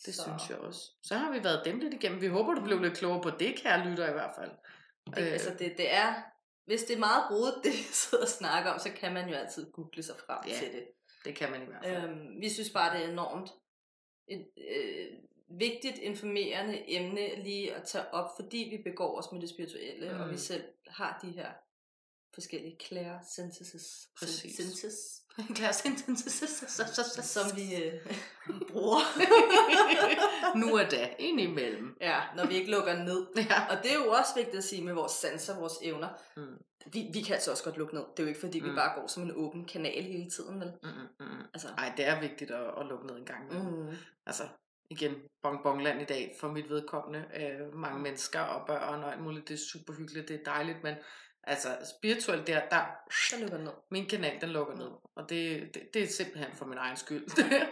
[0.05, 0.23] Det så.
[0.23, 0.81] synes jeg også.
[1.03, 2.21] Så har vi været dem lidt igennem.
[2.21, 4.51] Vi håber, du blev lidt klogere på det, kære lytter i hvert fald.
[5.05, 5.31] Det, øh.
[5.31, 6.23] Altså det, det er,
[6.65, 9.35] hvis det er meget rodet, det vi sidder og snakker om, så kan man jo
[9.35, 10.87] altid google sig frem ja, til det.
[11.25, 12.09] det kan man i hvert fald.
[12.09, 13.49] Øhm, vi synes bare, det er enormt
[14.27, 15.17] et, øh,
[15.49, 20.19] vigtigt informerende emne lige at tage op, fordi vi begår os med det spirituelle, mm.
[20.19, 20.37] og vi mm.
[20.37, 21.51] selv har de her
[22.33, 24.07] forskellige clair synthesis.
[24.19, 24.55] Præcis.
[24.55, 25.21] Synthesis.
[25.57, 26.63] clair synthesis.
[27.21, 27.93] som vi øh,
[28.71, 28.99] bruger.
[30.61, 31.97] nu er det indimellem.
[32.01, 33.27] Ja, når vi ikke lukker ned.
[33.35, 33.67] Ja.
[33.69, 36.09] Og det er jo også vigtigt at sige med vores sanser, vores evner.
[36.37, 36.57] Mm.
[36.93, 38.03] Vi, vi kan altså også godt lukke ned.
[38.11, 38.69] Det er jo ikke fordi, mm.
[38.69, 40.59] vi bare går som en åben kanal hele tiden.
[40.59, 40.71] Vel?
[40.83, 41.43] Mm, mm, mm.
[41.53, 41.67] Altså.
[41.77, 43.43] Ej, det er vigtigt at, at lukke ned en gang.
[43.51, 43.95] Mm.
[44.25, 44.43] Altså,
[44.89, 47.25] igen, bonbonland i dag for mit vedkommende.
[47.35, 49.47] Øh, mange mennesker og børn og alt muligt.
[49.47, 50.95] Det er super hyggeligt, det er dejligt, men
[51.43, 52.81] altså spirituelt der, der,
[53.31, 53.71] der lukker ned.
[53.91, 54.91] Min kanal, den lukker ned.
[55.15, 57.25] Og det, det, det er simpelthen for min egen skyld.
[57.37, 57.67] det,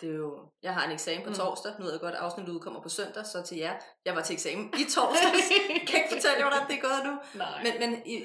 [0.00, 1.36] det, er jo, jeg har en eksamen på mm.
[1.36, 3.74] torsdag, nu ved jeg godt, at afsnittet udkommer på søndag, så til jer,
[4.04, 5.30] jeg var til eksamen i torsdag.
[5.88, 7.38] kan ikke fortælle jer, hvordan det er gået nu.
[7.38, 7.62] Nej.
[7.62, 8.24] Men, men i,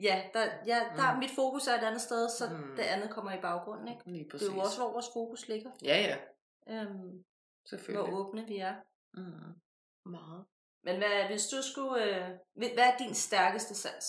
[0.00, 1.18] ja, der, ja, der mm.
[1.18, 2.76] mit fokus er et andet sted, så mm.
[2.76, 3.88] det andet kommer i baggrunden.
[3.88, 4.00] Ikke?
[4.06, 5.70] Lige Det er jo også, hvor vores fokus ligger.
[5.84, 6.16] Ja, ja.
[6.68, 7.24] Øhm,
[7.70, 8.10] Selvfølgelig.
[8.10, 8.74] Hvor åbne vi er.
[9.14, 9.54] Mm.
[10.10, 10.44] Meget.
[10.84, 14.04] Men hvad, hvis du skulle, øh, hvad er din stærkeste sans?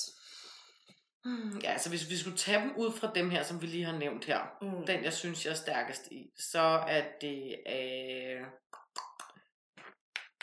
[1.26, 3.86] Hmm, ja, altså hvis vi skulle tage dem ud fra dem her, som vi lige
[3.86, 4.86] har nævnt her, mm.
[4.86, 8.46] den jeg synes, jeg er stærkest i, så er det, øh,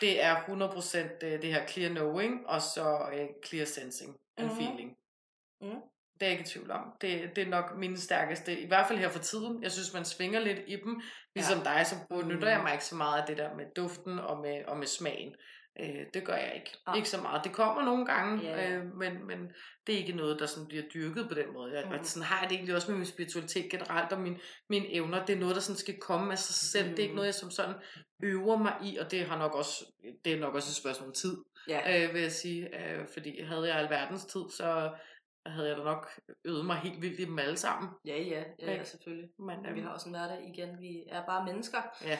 [0.01, 4.65] det er 100% øh, det her clear knowing, og så uh, clear sensing and mm-hmm.
[4.65, 4.97] feeling.
[5.61, 5.81] Mm.
[6.19, 6.81] Det er jeg ikke i tvivl om.
[7.01, 9.63] Det, det er nok min stærkeste, i hvert fald her for tiden.
[9.63, 11.01] Jeg synes, man svinger lidt i dem.
[11.35, 11.63] Ligesom ja.
[11.63, 12.53] dig, så benytter mm.
[12.53, 15.35] jeg mig ikke så meget af det der med duften og med, og med smagen.
[15.79, 16.77] Øh, det gør jeg ikke.
[16.87, 16.97] Ah.
[16.97, 17.43] Ikke så meget.
[17.43, 18.77] Det kommer nogle gange, yeah.
[18.77, 19.51] øh, men, men
[19.87, 21.79] det er ikke noget, der sådan bliver dyrket på den måde.
[21.79, 22.03] Jeg, mm.
[22.03, 24.37] sådan har jeg det egentlig også med min spiritualitet generelt, og min,
[24.69, 25.25] mine evner.
[25.25, 26.89] Det er noget, der sådan skal komme af sig selv.
[26.89, 26.95] Mm.
[26.95, 27.75] Det er ikke noget, jeg som sådan
[28.23, 29.85] øver mig i, og det har nok også,
[30.25, 31.37] det er nok også et spørgsmål om tid,
[31.69, 32.03] yeah.
[32.03, 32.79] øh, vil jeg sige.
[32.79, 34.91] Øh, fordi havde jeg alverdens tid, så
[35.45, 37.89] havde jeg da nok øvet mig helt vildt i dem alle sammen.
[38.05, 39.29] Ja, ja, ja, ja selvfølgelig.
[39.39, 40.79] Men, øhm, vi har også en hverdag igen.
[40.79, 41.81] Vi er bare mennesker.
[42.03, 42.19] Ja,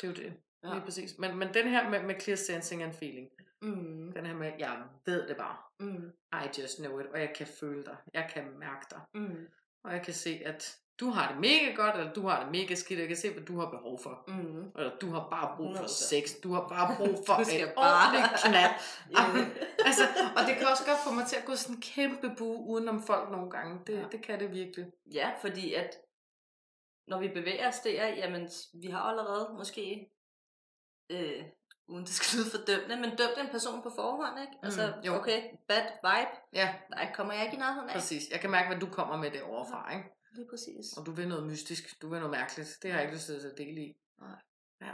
[0.00, 0.40] det er jo det.
[0.64, 0.72] Ja.
[0.72, 1.18] Lige præcis.
[1.18, 3.28] Men, men den her med, med clear sensing and feeling,
[3.62, 4.12] mm.
[4.12, 5.56] den her med, jeg ved det bare.
[5.80, 6.12] Mm.
[6.32, 7.96] I just know it, og jeg kan føle dig.
[8.14, 9.00] Jeg kan mærke dig.
[9.14, 9.46] Mm.
[9.84, 12.74] Og jeg kan se, at du har det mega godt, eller du har det mega
[12.74, 14.24] skidt, jeg kan se, hvad du har behov for.
[14.28, 14.72] Mm.
[14.76, 18.06] Eller du har bare brug for sex, du har bare brug for et bare...
[18.06, 18.74] ordentligt knald.
[19.88, 20.02] altså,
[20.36, 23.02] og det kan også godt få mig til at gå sådan en kæmpe bu udenom
[23.02, 23.80] folk nogle gange.
[23.86, 24.04] Det, ja.
[24.12, 24.86] det kan det virkelig.
[25.12, 25.96] Ja, fordi at
[27.08, 28.48] når vi bevæger os der, jamen
[28.82, 30.10] vi har allerede måske
[31.10, 31.44] øh,
[31.88, 34.52] uden det skal lyde for dømte, men dømt en person på forhånd, ikke?
[34.62, 35.14] Altså, mm, jo.
[35.14, 36.74] okay, bad vibe, ja.
[36.90, 37.94] nej, kommer jeg ikke i nærheden af.
[37.94, 40.21] Præcis, jeg kan mærke, hvad du kommer med det overfra, ikke?
[40.34, 40.92] Lige præcis.
[40.96, 42.78] Og du vil noget mystisk, du vil noget mærkeligt.
[42.82, 43.96] Det har jeg ikke lyst til at dele i.
[44.20, 44.38] Nej.
[44.80, 44.92] Ja.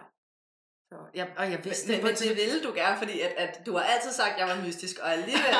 [0.88, 3.72] Så, ja, og jeg vidste men, men det ville du gerne, fordi at, at du
[3.76, 5.54] har altid sagt, at jeg var mystisk, og alligevel,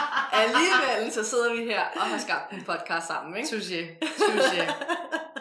[0.42, 3.48] alligevel så sidder vi her og har skabt en podcast sammen, ikke?
[3.48, 3.82] Sushi.
[4.18, 4.60] Sushi.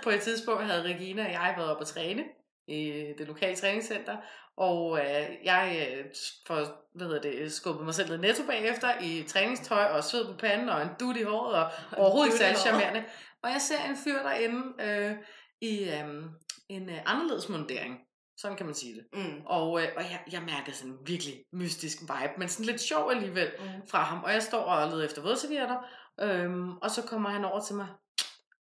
[0.03, 2.23] På et tidspunkt havde Regina og jeg været oppe at træne
[2.67, 4.17] i det lokale træningscenter,
[4.57, 6.05] og øh, jeg øh,
[6.47, 10.33] får, hvad hedder det, skubbet mig selv ned netto bagefter i træningstøj og sved på
[10.33, 13.03] panden og en dut i håret og overhovedet ikke særlig charmerende.
[13.43, 15.15] Og jeg ser en fyr derinde øh,
[15.61, 16.23] i øh,
[16.69, 17.99] en øh, anderledes mundering.
[18.37, 19.03] Sådan kan man sige det.
[19.13, 19.41] Mm.
[19.45, 23.11] Og, øh, og jeg, jeg mærker sådan en virkelig mystisk vibe, men sådan lidt sjov
[23.11, 23.87] alligevel mm.
[23.87, 24.23] fra ham.
[24.23, 25.77] Og jeg står og leder efter vådservietter,
[26.21, 27.87] øhm, og så kommer han over til mig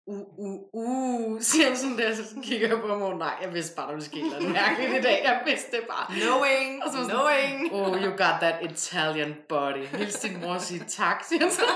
[0.07, 3.53] uh, uh, uh, siger han sådan der, så kigger jeg på ham, og nej, jeg
[3.53, 6.05] vidste bare, der ville ske noget mærkeligt i dag, jeg vidste det bare.
[6.21, 7.73] Knowing, og så sådan, knowing.
[7.73, 9.85] Oh, you got that Italian body.
[9.85, 11.61] Hils din mor og sige tak, siger han så.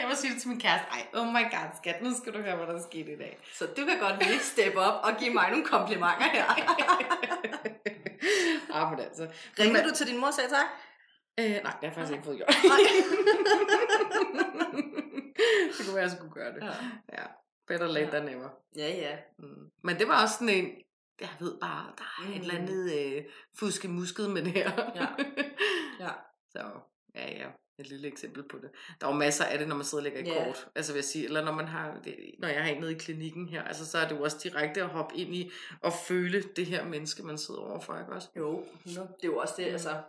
[0.00, 0.86] jeg må sige det til min kæreste.
[0.90, 3.38] Ej, oh my god, skat, nu skal du høre, hvad der er sket i dag.
[3.52, 6.46] Så du kan godt lige steppe op og give mig nogle komplimenter her.
[8.76, 9.28] ah, men altså.
[9.58, 10.66] Ringer du til din mor og sagde tak?
[11.40, 12.48] Øh, nej, det har jeg faktisk ikke fået gjort.
[15.76, 16.62] det kunne være, jeg skulle gøre det.
[16.62, 16.72] Ja.
[17.18, 17.26] ja.
[17.68, 18.10] Better late ja.
[18.10, 18.48] than never.
[18.76, 19.16] Ja, ja.
[19.38, 19.70] Mm.
[19.82, 20.68] Men det var også sådan en,
[21.20, 22.32] jeg ved bare, der er mm.
[22.32, 22.60] et eller mm.
[22.60, 23.24] andet øh,
[23.58, 24.70] fuske musket med det her.
[24.94, 25.06] ja.
[26.04, 26.10] ja.
[26.50, 26.60] Så,
[27.14, 27.48] ja, ja.
[27.80, 28.70] Et lille eksempel på det.
[29.00, 30.46] Der er jo masser af det, når man sidder og lægger et yeah.
[30.46, 30.68] kort.
[30.74, 33.48] Altså vil jeg sige, eller når man har, det, når jeg er nede i klinikken
[33.48, 36.66] her, altså så er det jo også direkte at hoppe ind i og føle det
[36.66, 38.28] her menneske, man sidder overfor, ikke også?
[38.36, 39.72] Jo, det er jo også det, mm.
[39.72, 40.02] altså,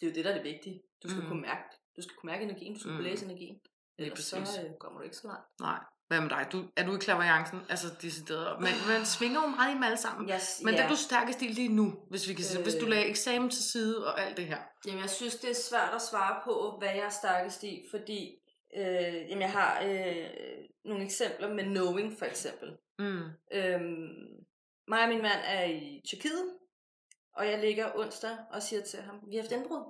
[0.00, 0.82] det er jo det, der er det vigtige.
[1.02, 1.28] Du skal mm.
[1.28, 1.62] kunne mærke
[1.96, 2.96] Du skal kunne mærke energien, du skal mm.
[2.96, 3.60] kunne læse energien.
[3.98, 5.60] Ellers så øh, kommer du ikke så langt.
[5.60, 5.80] Nej.
[6.08, 6.46] Hvad med dig?
[6.52, 7.60] Du, er du i klaveriancen?
[7.68, 8.60] Altså decideret.
[8.60, 10.30] Men man svinger jo meget i dem alle sammen.
[10.30, 10.78] Yes, Men yeah.
[10.78, 12.58] det er du stærkest i lige nu, hvis vi kan sige.
[12.58, 14.58] Øh, hvis du lagde eksamen til side og alt det her.
[14.86, 18.36] Jamen jeg synes, det er svært at svare på, hvad jeg er stærkest i, fordi
[18.76, 20.26] øh, jamen, jeg har øh,
[20.84, 22.76] nogle eksempler med knowing for eksempel.
[22.98, 23.22] Mm.
[23.52, 24.26] Øhm,
[24.88, 26.44] mig og min mand er i Tyrkiet,
[27.36, 29.82] og jeg ligger onsdag og siger til ham, vi har haft indbrud.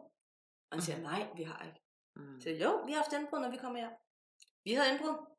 [0.70, 1.80] Og han siger, nej, vi har ikke.
[2.16, 2.40] Mm.
[2.40, 3.90] Så jo, vi har haft indbrud, når vi kommer hjem.
[4.64, 5.35] Vi havde indbrud.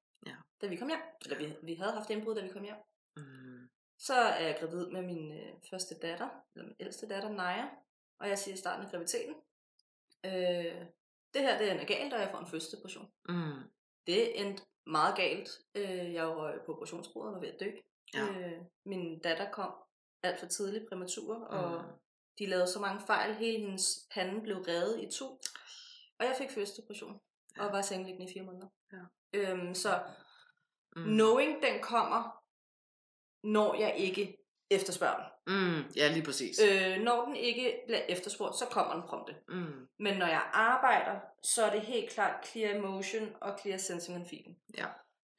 [0.61, 0.99] Da vi kom hjem.
[1.25, 2.75] Eller vi, vi havde haft indbrud, da vi kom hjem.
[3.17, 3.69] Mm.
[3.99, 7.65] Så er jeg gravid med min øh, første datter, eller min ældste datter, Naja.
[8.19, 9.35] Og jeg siger i starten af graviditeten,
[10.25, 10.85] øh,
[11.33, 13.11] det her det er galt, og jeg får en fødselsdepression.
[13.29, 13.63] Mm.
[14.07, 15.49] Det endte meget galt.
[15.75, 17.71] Øh, jeg var på operationsbordet og var ved at dø.
[18.13, 18.25] Ja.
[18.25, 19.73] Øh, min datter kom
[20.23, 21.91] alt for tidligt præmatur, og mm.
[22.39, 23.35] de lavede så mange fejl.
[23.35, 25.25] Hele hendes pande blev revet i to.
[26.19, 27.19] Og jeg fik fødselsdepression,
[27.57, 27.65] ja.
[27.65, 28.67] og var sengeliggende i fire måneder.
[28.93, 29.03] Ja.
[29.33, 30.03] Øhm, så
[30.97, 31.03] mm.
[31.03, 32.43] knowing, den kommer,
[33.43, 34.37] når jeg ikke
[34.71, 35.25] efterspørger den.
[35.47, 36.59] Mm, ja, lige præcis.
[36.63, 39.35] Øh, når den ikke bliver efterspurgt, så kommer den prompte.
[39.49, 39.87] Mm.
[39.99, 44.25] Men når jeg arbejder, så er det helt klart clear emotion og clear sensing and
[44.29, 44.57] feeling.
[44.77, 44.85] Ja.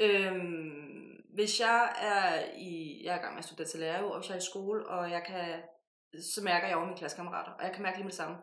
[0.00, 4.18] Øhm, hvis jeg er i, jeg er i gang med at studere til lærer, og
[4.18, 5.62] hvis jeg er i skole, og jeg kan,
[6.34, 8.36] så mærker jeg over mine klassekammerater, og jeg kan mærke lige med det samme,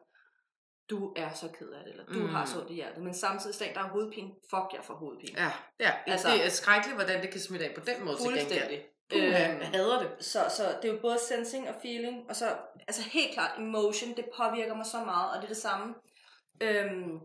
[0.90, 2.30] du er så ked af det, eller du mm.
[2.30, 5.40] har så det hjertet, men samtidig stængt der er hovedpine, fuck jeg får hovedpine.
[5.42, 5.92] Ja, ja.
[6.08, 8.82] Altså, det er skrækkeligt, hvordan det kan smitte af på den måde gengæld.
[9.10, 10.26] Puh, jeg øhm, hader det.
[10.26, 14.16] Så, så det er jo både sensing og feeling, og så altså helt klart emotion,
[14.16, 15.96] det påvirker mig så meget, og det er det samme.
[16.62, 17.20] Øhm,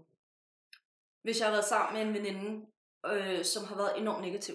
[1.23, 2.67] hvis jeg har været sammen med en veninde,
[3.07, 4.55] øh, som har været enormt negativ.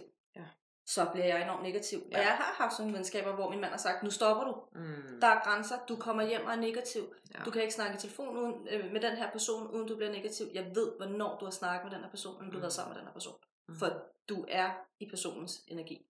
[0.88, 2.00] Så bliver jeg enormt negativ.
[2.12, 2.17] Ja.
[2.17, 4.80] Og jeg har haft sådan venskaber, hvor min mand har sagt, nu stopper du.
[4.80, 5.19] Mm.
[5.21, 5.76] Der er grænser.
[5.89, 7.13] Du kommer hjem og er negativ.
[7.34, 7.39] Ja.
[7.45, 10.12] Du kan ikke snakke i telefon uden, øh, med den her person, uden du bliver
[10.12, 10.45] negativ.
[10.54, 12.93] Jeg ved, hvornår du har snakket med den her person, når du har været sammen
[12.93, 13.36] med den her person.
[13.69, 13.76] Mm.
[13.76, 13.88] For
[14.30, 14.69] du er
[15.00, 16.06] i personens energi.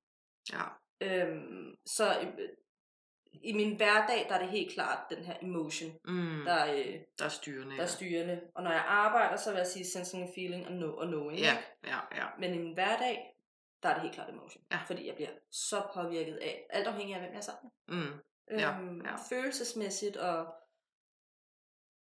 [0.54, 0.62] Ja.
[1.02, 2.50] Øhm, så øh,
[3.44, 6.44] i min hverdag, der er det helt klart den her emotion, Mm.
[6.46, 7.76] der, øh, Der er styrende.
[7.78, 8.42] der er styrende.
[8.56, 11.40] Og når jeg arbejder, så vil jeg sige sensing feeling og, know, og knowing.
[11.40, 11.58] Ja,
[11.88, 12.26] ja, ja.
[12.40, 13.35] Men i min hverdag,
[13.84, 14.64] der er det helt klart emotion.
[14.72, 14.80] Ja.
[14.88, 17.98] Fordi jeg bliver så påvirket af, alt afhængig af, hvem jeg er sammen med.
[17.98, 18.20] Mm.
[18.60, 19.16] Ja, Øhm, ja.
[19.30, 20.54] Følelsesmæssigt og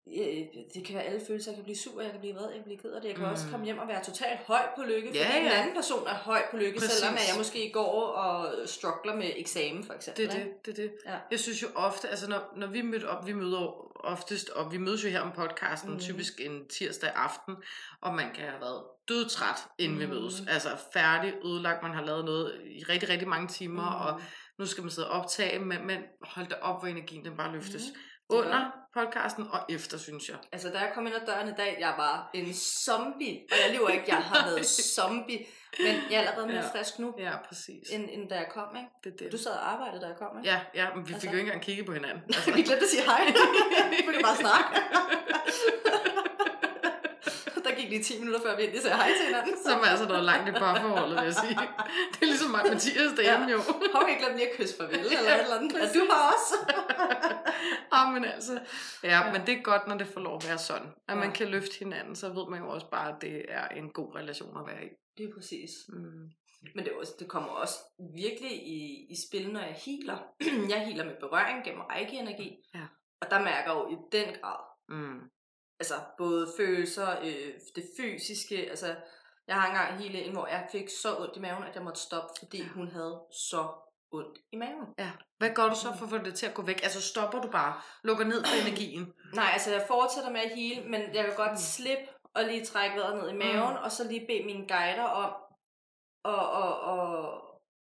[0.07, 0.37] øh,
[0.73, 1.51] det kan være alle følelser.
[1.51, 3.07] Jeg kan blive sur, jeg kan blive vred, jeg kan blive ked af det.
[3.07, 3.31] Jeg kan mm.
[3.31, 3.51] også Mm.
[3.51, 6.41] komme hjem og være totalt høj på lykke, fordi Ja, en anden person er høj
[6.51, 6.91] på lykke, Præcis.
[6.91, 10.25] selvom at jeg måske går og struggler med eksamen for eksempel.
[10.27, 10.91] Det er det, det det.
[11.05, 11.17] Ja.
[11.31, 14.77] Jeg synes jo ofte, altså når, når vi møder op, vi møder oftest, og vi
[14.77, 15.99] mødes jo her om podcasten, mm.
[15.99, 17.55] typisk en tirsdag aften,
[18.01, 20.01] og man kan have været dødtræt, inden mm.
[20.01, 20.43] vi mødes.
[20.49, 24.05] Altså færdig, ødelagt, man har lavet noget i rigtig, rigtig mange timer, mm.
[24.05, 24.21] og
[24.59, 27.51] nu skal man sidde og optage, men, men hold da op, hvor energien den bare
[27.51, 27.83] løftes.
[27.89, 28.35] Mm.
[28.37, 30.38] Under podcasten og efter, synes jeg.
[30.51, 33.39] Altså, da jeg kom ind ad døren i dag, jeg var en zombie.
[33.51, 35.45] Og jeg lever ikke, jeg har været zombie.
[35.79, 36.79] Men jeg er allerede mere Ja.
[36.79, 37.89] frisk nu, Ja, præcis.
[37.89, 38.89] end, end da jeg kom, ikke?
[39.03, 39.32] Det det.
[39.32, 40.49] Du sad og arbejdede, da jeg kom, ikke?
[40.51, 42.21] Ja, ja, men vi fik Altså- jo ikke engang kigget på hinanden.
[42.27, 42.51] Altså.
[42.58, 43.25] vi glemte at sige hej.
[43.97, 44.79] vi kunne bare snakke.
[47.93, 49.56] Der lige 10 minutter, før vi endelig sagde hej til hinanden.
[49.65, 51.56] Som er altså noget langt i parforholdet, vil jeg sige.
[52.13, 53.60] Det er ligesom mig Mathias derhjemme jo.
[53.93, 55.73] Har vi ikke glemt lige at kysse farvel, eller et eller andet?
[55.84, 56.56] Ja, du har også.
[57.97, 58.53] ah, men altså,
[59.03, 60.88] ja, men det er godt, når det får lov at være sådan.
[61.10, 61.34] At man Ja.
[61.39, 64.58] kan løfte hinanden, så ved man jo også bare, at det er en god relation
[64.62, 64.89] at være i.
[65.17, 65.71] Det er præcis.
[65.89, 66.29] Mm.
[66.75, 67.75] Men det, er også, det kommer også
[68.15, 68.79] virkelig i,
[69.10, 70.17] i spil, når jeg healer.
[70.73, 72.49] jeg healer med berøring gennem reiki-energi.
[72.75, 72.86] Ja.
[73.21, 75.19] Og der mærker jeg jo i den grad, Mm.
[75.79, 78.95] Altså både følelser, øh, det fysiske, altså
[79.47, 81.99] jeg har engang healet en, hvor jeg fik så ondt i maven, at jeg måtte
[82.01, 82.67] stoppe, fordi Ja.
[82.67, 83.67] hun havde så
[84.12, 84.88] ondt i maven.
[84.99, 85.12] Ja.
[85.38, 86.79] Hvad gør du så for at få det til at gå væk?
[86.83, 87.81] Altså stopper du bare?
[88.03, 89.13] Lukker ned for energien?
[89.39, 91.57] Nej, altså jeg fortsætter med at heal, men jeg kan godt Mm.
[91.57, 92.03] slippe
[92.36, 95.33] og lige trække vejret ned i maven, og så lige bede mine guider om
[96.25, 97.41] at, at, at,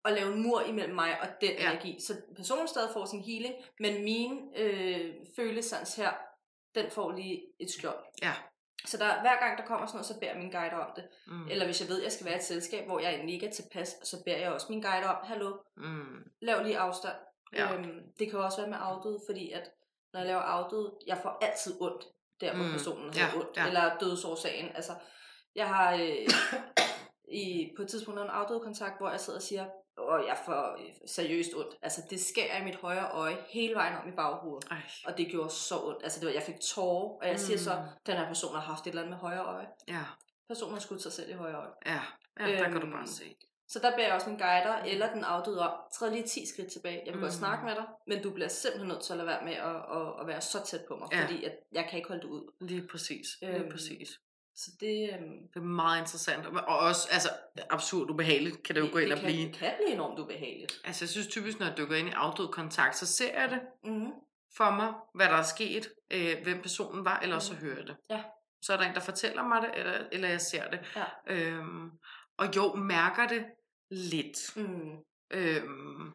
[0.06, 1.63] at lave en mur imellem mig og den Ja.
[1.63, 1.72] ja.
[1.72, 2.00] energi.
[2.02, 6.12] Så personen stadig får sin healing, men min øh, følesans her,
[6.76, 8.00] den får lige et skjold.
[8.22, 8.34] Ja.
[8.86, 11.08] Så der, hver gang der kommer sådan noget, så beder jeg mine guider om det.
[11.28, 11.48] Mm.
[11.48, 13.48] Eller hvis jeg ved, at jeg skal være i et selskab, hvor jeg egentlig ikke
[13.48, 16.24] er tilpas, så beder jeg også mine guider om, hallo, Mm.
[16.42, 17.16] lav lige afstand.
[17.54, 17.74] Ja.
[17.74, 19.72] Øhm, det kan også være med afdøde, fordi at
[20.14, 22.04] når jeg laver afdøde, jeg får altid ondt,
[22.42, 22.72] der hvor Mm.
[22.72, 23.68] personen Ja, har ondt, ja.
[23.68, 24.76] eller dødsårsagen.
[24.76, 24.92] Altså,
[25.56, 26.28] jeg har øh,
[27.44, 29.66] i, på et tidspunkt en afdøde kontakt, hvor jeg sidder og siger,
[29.97, 31.75] og jeg får øh, seriøst ondt.
[31.82, 34.67] Altså, det skærer i mit højre øje hele vejen om i baghovedet.
[34.71, 34.77] Ej.
[35.06, 36.04] Og det gjorde så ondt.
[36.04, 37.88] Altså, det var, jeg fik tårer, og jeg siger så, Mm.
[38.06, 39.67] den her person har haft et eller andet med højre øje.
[39.88, 40.04] Ja.
[40.47, 41.69] Personen har skudt sig selv i højre øje.
[41.86, 41.99] Ja.
[42.39, 43.36] Ja, der kan du Øhm, bare se.
[43.67, 46.71] Så der beder jeg også min guider eller den afdøde om, træd lige 10 skridt
[46.71, 47.01] tilbage.
[47.06, 47.21] Jeg vil mm.
[47.21, 47.38] godt Mm.
[47.39, 50.21] snakke med dig, men du bliver simpelthen nødt til at lade være med at, at,
[50.21, 51.21] at være så tæt på mig, Ja.
[51.23, 52.54] fordi at jeg kan ikke holde det ud.
[52.62, 53.27] Lige præcis.
[53.41, 54.10] Lige Øhm, præcis.
[54.65, 56.45] Så det, øhm, Det er meget interessant.
[56.45, 57.30] Og også, altså,
[57.69, 59.47] absurd ubehageligt kan det jo gå ind det og blive.
[59.47, 60.82] det kan blive enormt ubehageligt.
[60.84, 63.62] Altså, jeg synes typisk, når jeg dykker ind i afdød kontakt, så ser jeg det
[63.84, 64.12] Mm-hmm.
[64.58, 67.60] for mig, hvad der er sket, øh, hvem personen var, eller så Mm.
[67.60, 67.95] hører jeg det.
[68.10, 68.24] Ja.
[68.62, 70.80] Så er der en, der fortæller mig det, eller, eller jeg ser det.
[70.95, 71.04] Ja.
[71.36, 71.89] Øhm,
[72.38, 73.45] og jo, mærker det
[73.91, 74.56] lidt.
[74.56, 74.91] Mm.
[75.32, 76.12] Øhm,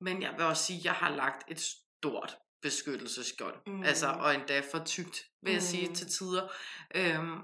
[0.00, 3.54] men jeg vil også sige, at jeg har lagt et stort beskyttelsesskjold.
[3.66, 3.82] Mm.
[3.82, 5.66] Altså, og endda for tykt, vil jeg Mm.
[5.66, 6.48] sige, til tider.
[6.94, 7.38] Øhm,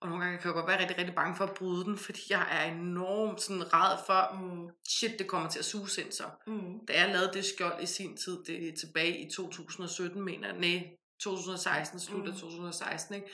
[0.00, 2.20] og nogle gange kan jeg godt være rigtig, rigtig bange for at bryde den, fordi
[2.30, 4.68] jeg er enormt sådan ræd for, Mm.
[4.88, 6.24] shit, det kommer til at suge ind så.
[6.46, 6.86] Mm.
[6.88, 10.56] Da jeg lavede det skjold i sin tid, det er tilbage i 2017, mener jeg,
[10.58, 10.82] nej,
[11.20, 12.38] 2016, slut af Mm.
[12.38, 13.26] 2016, ikke?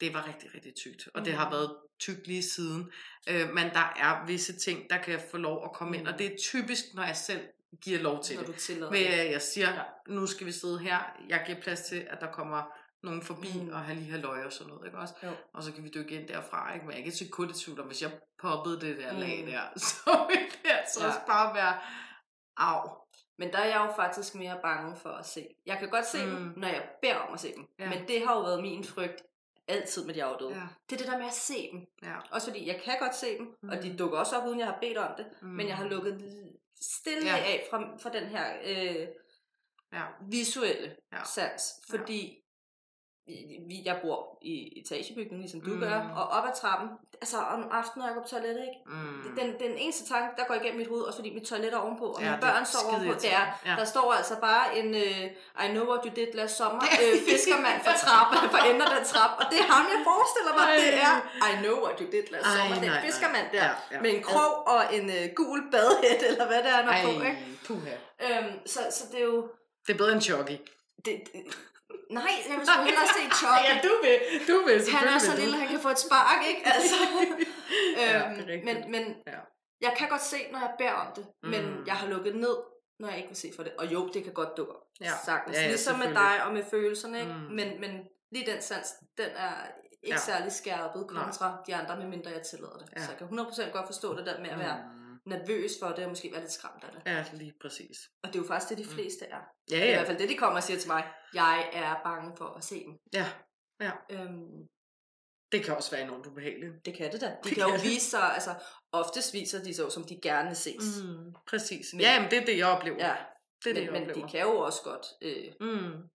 [0.00, 1.08] det var rigtig, rigtig tykt.
[1.14, 1.24] Og Mm.
[1.24, 2.90] det har været tykt lige siden.
[3.28, 6.12] Øh, men der er visse ting, der kan få lov at komme ind, Mm.
[6.12, 7.40] og det er typisk, når jeg selv
[7.84, 8.54] giver lov til Når det.
[8.54, 9.06] du tillader Ved det.
[9.06, 9.82] at jeg siger, Ja.
[10.08, 12.62] nu skal vi sidde her, jeg giver plads til, at der kommer
[13.04, 13.68] nogen forbi Mm.
[13.72, 15.14] og har lige halvøje og sådan noget, ikke også?
[15.22, 15.30] Jo.
[15.54, 16.86] Og så kan vi dykke ind derfra, ikke?
[16.86, 19.18] Men jeg er ikke i tvivl om, hvis jeg poppede det der Mm.
[19.18, 21.06] lag der, så ville det altså Ja.
[21.08, 21.80] også bare være,
[22.56, 22.88] af.
[23.38, 25.46] Men der er jeg jo faktisk mere bange for at se.
[25.66, 26.30] Jeg kan godt se mm.
[26.30, 26.36] Mm.
[26.36, 27.64] dem, når jeg beder om at se dem.
[27.78, 27.88] Ja.
[27.88, 29.22] Men det har jo været min frygt
[29.68, 30.50] altid med de afdøde.
[30.54, 30.62] Ja.
[30.90, 31.80] Det er det der med at se dem.
[32.02, 32.14] Ja.
[32.30, 33.68] Også fordi jeg kan godt se dem, mm.
[33.68, 33.82] og Mm.
[33.82, 35.26] de dukker også op, uden jeg har bedt om det.
[35.42, 35.48] Mm.
[35.48, 36.14] Men jeg har lukket
[36.82, 37.36] stille Ja.
[37.36, 39.08] af fra, fra den her øh,
[39.92, 40.02] Ja.
[40.30, 41.24] visuelle ja.
[41.24, 41.62] sans.
[41.90, 42.43] Fordi
[43.68, 45.80] vi, jeg bor i etagebygning, ligesom du mm.
[45.84, 46.88] gør, og op ad trappen,
[47.22, 48.80] altså om aftenen, når jeg går på toilettet, ikke?
[48.94, 49.22] Mm.
[49.38, 52.06] Den, den eneste tanke, der går igennem mit hoved, også fordi mit toilet er ovenpå,
[52.16, 53.74] og ja, mine børn står ovenpå, det er, ja.
[53.80, 55.24] der står altså bare en uh,
[55.64, 59.32] I know what you did last sommer, uh, fiskermand fra trappen, for ender den trap,
[59.40, 60.76] og det er ham, jeg forestiller mig, Ej.
[60.84, 61.14] det er
[61.50, 63.98] I know what you did last Ej, sommer, det er en fiskermand der, ja, ja.
[64.04, 67.12] med en krog og en uh, gul badhæt, eller hvad det er, han har på,
[67.30, 67.42] ikke?
[67.66, 67.94] Puha.
[68.24, 69.38] Øhm, så, så det er jo...
[69.86, 70.58] Det er bedre end Chucky.
[71.04, 71.42] Det, det,
[72.10, 73.64] Nej, jeg vil sgu hellere se Chucky.
[73.68, 74.18] ja, du vil.
[74.48, 76.62] Du vil Han er så lille, han kan få et spark, ikke?
[76.74, 76.94] Altså.
[78.00, 79.40] øhm, ja, men men ja.
[79.80, 81.50] jeg kan godt se, når jeg beder om det, mm.
[81.50, 82.56] men jeg har lukket ned,
[83.00, 83.72] når jeg ikke vil se for det.
[83.78, 85.12] Og jo, det kan godt dukke ja.
[85.24, 85.56] sagtens.
[85.56, 87.32] Ja, ja, ligesom med dig og med følelserne, ikke?
[87.32, 87.54] Mm.
[87.58, 87.92] Men, men
[88.32, 89.54] lige den sans, den er
[90.02, 90.16] ikke ja.
[90.16, 91.58] særlig skærpet kontra Nej.
[91.66, 92.88] de andre, medmindre jeg tillader det.
[92.96, 93.02] Ja.
[93.02, 96.04] Så jeg kan 100% godt forstå det der med at være mm nervøs for det,
[96.04, 97.02] og måske være lidt skræmt af det.
[97.06, 97.98] Ja, lige præcis.
[98.22, 98.96] Og det er jo faktisk det, de mm.
[98.96, 99.40] fleste er.
[99.70, 99.80] Ja, ja.
[99.80, 101.12] Det er i hvert fald det, de kommer og siger til mig.
[101.34, 102.98] Jeg er bange for at se dem.
[103.12, 103.26] Ja,
[103.80, 103.92] ja.
[104.10, 104.68] Øhm,
[105.52, 106.86] det kan også være enormt ubehageligt.
[106.86, 107.26] Det kan det da.
[107.26, 108.54] De det kan, kan jo vise sig, altså
[108.92, 111.02] oftest viser de sig som de gerne ses.
[111.04, 111.92] Mm, præcis.
[111.92, 112.96] Men, ja, men det er det, jeg oplever.
[113.06, 113.16] Ja,
[113.64, 114.26] det er men, det, jeg men oplever.
[114.26, 116.08] de kan jo også godt øh, mm.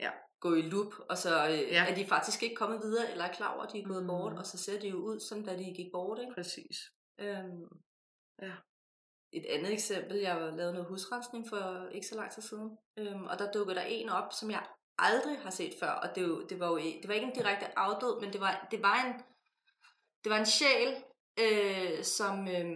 [0.00, 0.10] ja.
[0.40, 1.86] gå i loop, og så øh, ja.
[1.90, 4.08] er de faktisk ikke kommet videre, eller er klar over, at de er gået mm.
[4.08, 6.18] bort, og så ser de jo ud, som da de gik bort.
[6.18, 6.34] Ikke?
[6.34, 6.76] Præcis.
[7.20, 7.64] Øhm,
[8.42, 8.52] ja
[9.34, 13.38] et andet eksempel, jeg lavet noget husrensning for ikke så lang tid siden, øhm, og
[13.38, 14.66] der dukkede der en op, som jeg
[14.98, 17.78] aldrig har set før, og det, jo, det var jo det var ikke en direkte
[17.78, 19.12] afdød, men det var, det var en
[20.24, 20.94] det var en sjæl,
[21.40, 22.66] øh, som øh,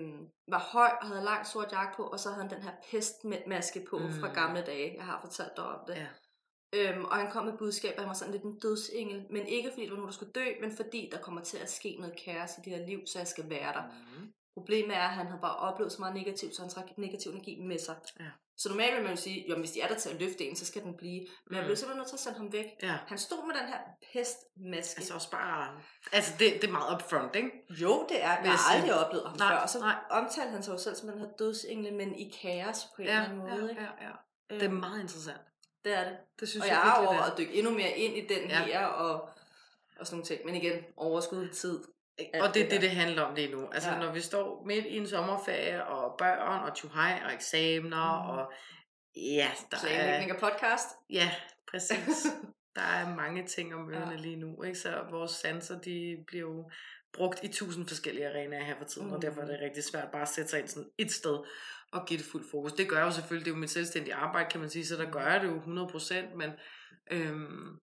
[0.48, 3.86] var høj og havde lang sort jakke på, og så havde han den her pestmaske
[3.90, 4.12] på mm.
[4.20, 4.94] fra gamle dage.
[4.96, 5.94] Jeg har fortalt dig om det.
[5.94, 6.08] Ja.
[6.74, 9.70] Øhm, og han kom med budskab, at han var sådan lidt en dødsengel, men ikke
[9.70, 12.20] fordi det var nogen, der skulle dø, men fordi der kommer til at ske noget
[12.24, 13.82] kaos i det her liv, så jeg skal være der.
[13.82, 14.32] Mm.
[14.58, 17.60] Problemet er, at han har bare oplevet så meget negativt, så han trækker negativ energi
[17.60, 17.96] med sig.
[18.20, 18.30] Ja.
[18.56, 20.56] Så normalt vil man jo sige, jo, hvis de er der til at løfte en,
[20.56, 21.20] så skal den blive.
[21.20, 21.56] Men mm.
[21.56, 22.66] jeg blev simpelthen nødt til at sende ham væk.
[22.82, 22.96] Ja.
[23.06, 23.78] Han stod med den her
[24.12, 24.98] pestmaske.
[24.98, 25.80] Altså også bare...
[26.12, 27.50] Altså det, det er meget upfront, ikke?
[27.70, 28.34] Jo, det er.
[28.42, 29.56] Jeg har aldrig oplevet ham nej, før.
[29.56, 29.96] Og så nej.
[30.10, 33.12] omtalte han sig jo selv som den her dødsengle, men i kaos på en ja,
[33.12, 33.64] eller anden måde.
[33.64, 33.82] Ja, ikke?
[33.82, 34.14] ja, ja.
[34.50, 35.40] Det er øhm, meget interessant.
[35.84, 36.16] Det er det.
[36.40, 38.62] det synes og jeg, jeg har overvejet at dykke endnu mere ind i den ja.
[38.64, 39.28] her, og,
[40.00, 40.40] og sådan nogle ting.
[40.44, 41.84] Men igen, overskud tid
[42.18, 43.68] og det er det, det handler om lige nu.
[43.72, 43.98] Altså, ja.
[43.98, 48.28] når vi står midt i en sommerferie, og børn, og tjuhej, og eksamener, mm.
[48.28, 48.52] og
[49.16, 50.28] ja, der så er...
[50.28, 50.88] Så podcast?
[51.10, 51.30] Ja,
[51.70, 52.26] præcis.
[52.76, 54.16] der er mange ting om ørerne ja.
[54.16, 54.78] lige nu, ikke?
[54.78, 56.70] Så vores sanser, de bliver jo
[57.12, 59.14] brugt i tusind forskellige arenaer her for tiden, mm.
[59.14, 61.38] og derfor er det rigtig svært bare at sætte sig ind sådan et sted
[61.92, 62.72] og give det fuld fokus.
[62.72, 64.96] Det gør jeg jo selvfølgelig, det er jo mit selvstændige arbejde, kan man sige, så
[64.96, 66.50] der gør jeg det jo 100%, men
[67.10, 67.78] øhm,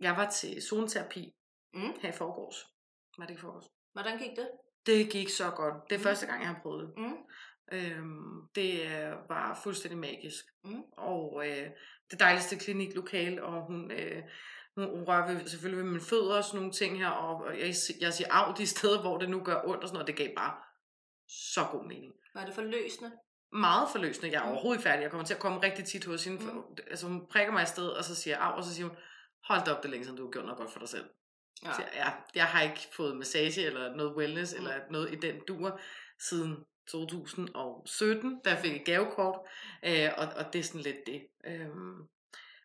[0.00, 1.34] jeg var til zoneterapi
[1.74, 1.92] mm.
[2.00, 2.56] her i forgårs.
[3.18, 3.77] Var det i forgårs?
[3.92, 4.48] Hvordan gik det?
[4.86, 5.74] Det gik så godt.
[5.90, 6.04] Det er mm.
[6.04, 7.04] første gang, jeg har prøvet det.
[7.04, 7.16] Mm.
[7.72, 8.90] Øhm, det
[9.28, 10.44] var fuldstændig magisk.
[10.64, 10.82] Mm.
[10.96, 11.66] Og øh,
[12.10, 14.22] det dejligste kliniklokale, og hun, øh,
[14.76, 18.12] hun, rører ved, selvfølgelig ved mine fødder og sådan nogle ting her, og jeg, jeg
[18.12, 20.06] siger af de steder, hvor det nu gør ondt og sådan noget.
[20.06, 20.54] Det gav bare
[21.28, 22.12] så god mening.
[22.34, 23.12] Var det forløsende?
[23.52, 24.32] Meget forløsende.
[24.32, 24.50] Jeg er mm.
[24.50, 25.02] overhovedet færdig.
[25.02, 26.52] Jeg kommer til at komme rigtig tit hos hende.
[26.52, 26.62] Mm.
[26.90, 28.96] Altså hun prikker mig afsted, og så siger jeg af, og så siger hun,
[29.44, 31.04] hold da op, det længe siden du har gjort noget godt for dig selv.
[31.64, 31.72] Ja.
[31.72, 34.58] Så, ja, jeg har ikke fået massage eller noget wellness mm.
[34.58, 35.80] eller noget i den dur
[36.28, 36.56] siden
[36.88, 39.40] 2017, da jeg fik et gavekort,
[39.84, 41.26] øh, og, og det er sådan lidt det.
[41.46, 42.08] Øhm,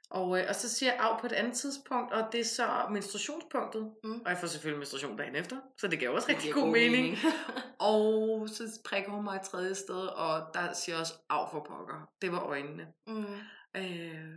[0.09, 2.87] og, øh, og så siger jeg af på et andet tidspunkt, og det er så
[2.91, 4.21] menstruationspunktet, mm.
[4.25, 7.03] og jeg får selvfølgelig menstruation dagen efter, så det gav også rigtig god, god mening.
[7.03, 7.17] mening.
[7.91, 12.09] og så prikker hun mig et tredje sted, og der siger også af for pokker.
[12.21, 12.87] Det var øjnene.
[13.07, 13.25] Mm.
[13.75, 14.29] Øh,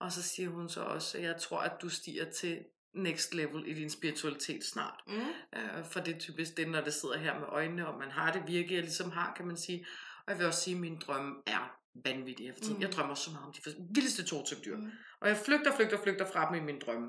[0.00, 3.66] og så siger hun så også, at jeg tror, at du stiger til next level
[3.66, 5.00] i din spiritualitet snart.
[5.06, 5.14] Mm.
[5.56, 8.32] Øh, for det er typisk det, når det sidder her med øjnene, og man har
[8.32, 9.86] det virke, jeg ligesom har, kan man sige.
[10.26, 12.76] Og jeg vil også sige, at min drøm er vanvittig efter tiden.
[12.76, 12.82] Mm.
[12.82, 13.60] Jeg drømmer så meget om de
[13.94, 14.22] vildeste
[14.64, 14.76] dyr.
[14.76, 14.90] Mm.
[15.20, 17.08] Og jeg flygter, flygter, flygter fra dem i min drømme.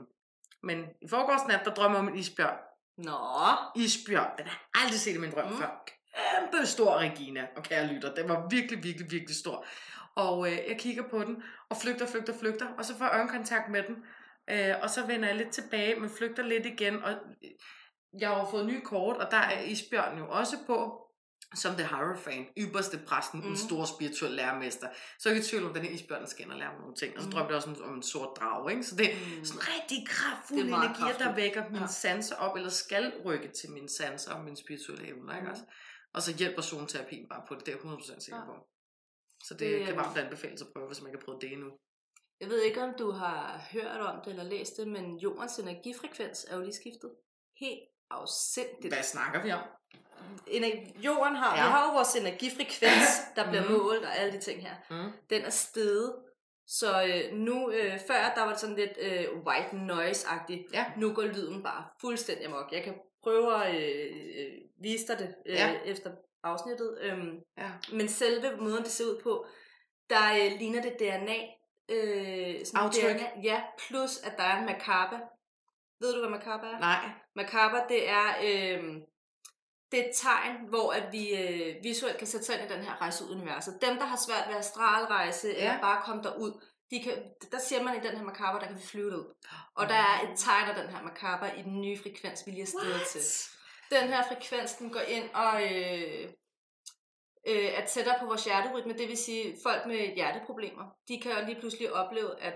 [0.64, 2.58] Men i forgårsnat, der drømmer om en isbjørn.
[2.98, 3.18] Nå.
[3.76, 5.58] Isbjørn, den har jeg aldrig set i min drøm mm.
[5.58, 5.86] før.
[5.86, 8.16] Kæmpe stor Regina, og kære lytter.
[8.16, 9.66] Den var virkelig, virkelig, virkelig stor.
[10.16, 13.70] Og øh, jeg kigger på den, og flygter, flygter, flygter, og så får jeg øjenkontakt
[13.70, 13.96] med den.
[14.50, 17.04] Øh, og så vender jeg lidt tilbage, men flygter lidt igen.
[17.04, 17.52] Og øh,
[18.20, 21.02] jeg har jo fået nye kort, og der er isbjørnen jo også på,
[21.56, 23.48] som The Hierophant, ypperste præsten, mm.
[23.48, 24.88] en stor spirituel lærermester.
[25.20, 26.96] Så er jeg i tvivl om, den her isbjørn skal ind og lære mig nogle
[26.96, 27.16] ting.
[27.16, 27.34] Og så mm.
[27.34, 28.72] drømte jeg også om, en sort drag.
[28.72, 28.84] Ikke?
[28.84, 29.46] Så det er mm.
[29.46, 31.20] sådan rigtig kraftfulde energier, kraftigt.
[31.20, 31.88] der vækker mine ja.
[31.88, 35.36] sanser op, eller skal rykke til mine sanser og mine spirituelle evner.
[35.36, 35.48] Ikke?
[35.48, 35.56] Mm.
[36.14, 38.56] Og så hjælper zoneterapien bare på det, det er jeg 100% sikker på.
[39.48, 41.70] Så det, det kan varmt anbefales at prøve, hvis man ikke har prøvet det endnu.
[42.40, 46.46] Jeg ved ikke, om du har hørt om det eller læst det, men jordens energifrekvens
[46.50, 47.12] er jo lige skiftet.
[47.60, 48.94] Helt afsindigt.
[48.94, 49.62] Hvad snakker vi om?
[51.04, 51.64] Jorden har, ja.
[51.64, 53.72] vi har jo vores energifrekvens, der bliver mm.
[53.72, 54.76] målt og alle de ting her.
[54.90, 55.12] Mm.
[55.30, 56.16] Den er steget
[56.68, 60.74] Så øh, nu, øh, før der var det sådan lidt øh, white noise-agtigt.
[60.74, 60.86] Ja.
[60.98, 62.72] Nu går lyden bare fuldstændig amok.
[62.72, 62.94] Jeg kan
[63.24, 64.52] prøve at øh, øh,
[64.82, 65.74] vise dig det øh, Ja.
[65.86, 66.12] efter
[66.44, 66.98] afsnittet.
[67.02, 67.72] Øhm, Ja.
[67.92, 69.46] men selve måden, det ser ud på,
[70.10, 71.38] der øh, ligner det DNA.
[71.90, 73.16] Øh, sådan Aftryk.
[73.16, 73.42] DNA.
[73.44, 75.20] Ja, plus at der er en macabre.
[76.00, 76.80] Ved du, hvad macabre er?
[76.80, 77.10] Nej.
[77.36, 78.84] Macabre, det er, øh,
[79.92, 82.84] det er et tegn, hvor at vi øh, visuelt kan sætte sig ind i den
[82.84, 83.78] her rejse ud i universet.
[83.82, 85.54] Dem, der har svært ved astralrejse, ja.
[85.54, 86.62] eller bare komme derud,
[86.92, 87.14] de kan,
[87.52, 89.34] der siger man i den her macabre, der kan vi flyve derud.
[89.76, 92.62] Og der er et tegn af den her macabre i den nye frekvens, vi lige
[92.62, 93.22] er stedet til.
[93.92, 96.30] Den her frekvens, den går ind og øh,
[97.48, 100.84] øh, er tættere på vores hjerterytme, det vil sige folk med hjerteproblemer.
[101.08, 102.54] De kan jo lige pludselig opleve, at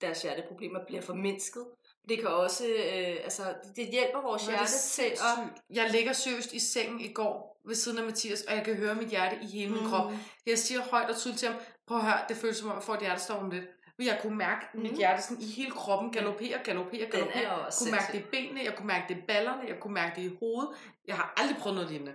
[0.00, 1.66] deres hjerteproblemer bliver formindsket.
[2.08, 3.42] Det kan også, øh, altså,
[3.76, 5.62] det hjælper vores Hvor er hjerte til at...
[5.70, 8.94] Jeg ligger seriøst i sengen i går ved siden af Mathias, og jeg kan høre
[8.94, 9.88] mit hjerte i hele min Mm.
[9.88, 10.12] krop.
[10.46, 12.82] Jeg siger højt og tydeligt til ham, prøv at høre, det føles som om, jeg
[12.82, 13.64] får et hjertestop om lidt.
[13.98, 14.80] Jeg kunne mærke mm.
[14.80, 17.42] mit hjerte sådan i hele kroppen galopere, galopere, galopere.
[17.42, 19.94] er Jeg kunne mærke det i benene, jeg kunne mærke det i ballerne, jeg kunne
[19.94, 20.70] mærke det i hovedet.
[21.06, 22.14] Jeg har aldrig prøvet noget lignende.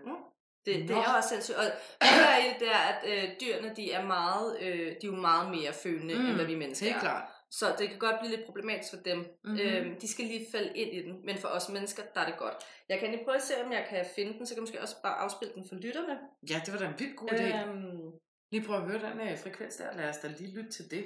[0.66, 1.58] Det, det er også sindssygt.
[1.58, 1.64] Og
[2.02, 4.96] det der er det, det er, at øh, dyrene, de er meget, øh, de er
[5.04, 7.02] jo meget mere følende, mm, end hvad vi mennesker Helt er.
[7.02, 7.24] klart.
[7.52, 9.18] Så det kan godt blive lidt problematisk for dem.
[9.18, 9.28] Mhm.
[9.44, 9.60] Mm-hmm.
[9.60, 11.26] Øhm, de skal lige falde ind i den.
[11.26, 12.54] Men for os mennesker, der er det godt.
[12.90, 14.82] Jeg kan lige prøve at se, om jeg kan finde den, så kan jeg måske
[14.82, 16.18] også bare afspille den for lytterne.
[16.50, 17.68] Ja, det var da en vildt god idé.
[17.68, 18.12] Øhm,
[18.52, 19.98] Lige prøv at høre den her frekvens der.
[19.98, 21.06] Lad os da lige lytte til det.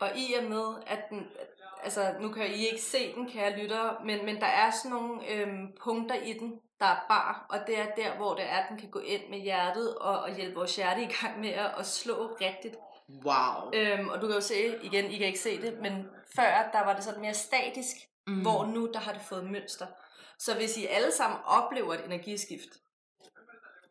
[0.00, 1.26] Og i og med, at den,
[1.84, 5.30] altså nu kan I ikke se den, kære lyttere, men, men der er sådan nogle
[5.30, 8.68] øhm, punkter i den, der er bar, og det er der, hvor det er, at
[8.68, 11.70] den kan gå ind med hjertet og, og hjælpe vores hjerte i gang med at,
[11.78, 12.76] at slå rigtigt.
[13.24, 13.70] Wow.
[13.74, 16.84] Øhm, og du kan jo se, igen, I kan ikke se det, men før, der
[16.84, 17.96] var det sådan mere statisk,
[18.28, 18.34] Mm.
[18.34, 18.42] mm.
[18.42, 19.86] hvor nu, der har det fået mønster.
[20.38, 22.68] Så hvis I alle sammen oplever et energiskift,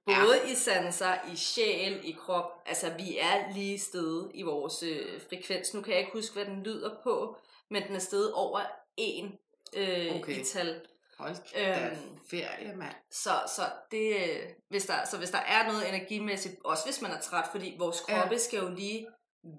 [0.07, 0.51] både ja.
[0.51, 5.73] i sanser, i sjæl, i krop, altså vi er lige stedet i vores øh, frekvens.
[5.73, 7.37] Nu kan jeg ikke huske, hvad den lyder på,
[7.69, 8.59] men den er stedet over
[8.97, 9.35] en
[9.75, 10.39] øh, Okay.
[10.41, 10.81] i tal.
[11.19, 11.97] Hold da Øhm,
[12.31, 12.93] ferie, mand.
[13.11, 14.39] Så, så, det, øh,
[14.69, 18.03] hvis der, så hvis der er noget energimæssigt, også hvis man er træt, fordi vores
[18.09, 18.19] Ja.
[18.19, 19.07] kroppe skal jo lige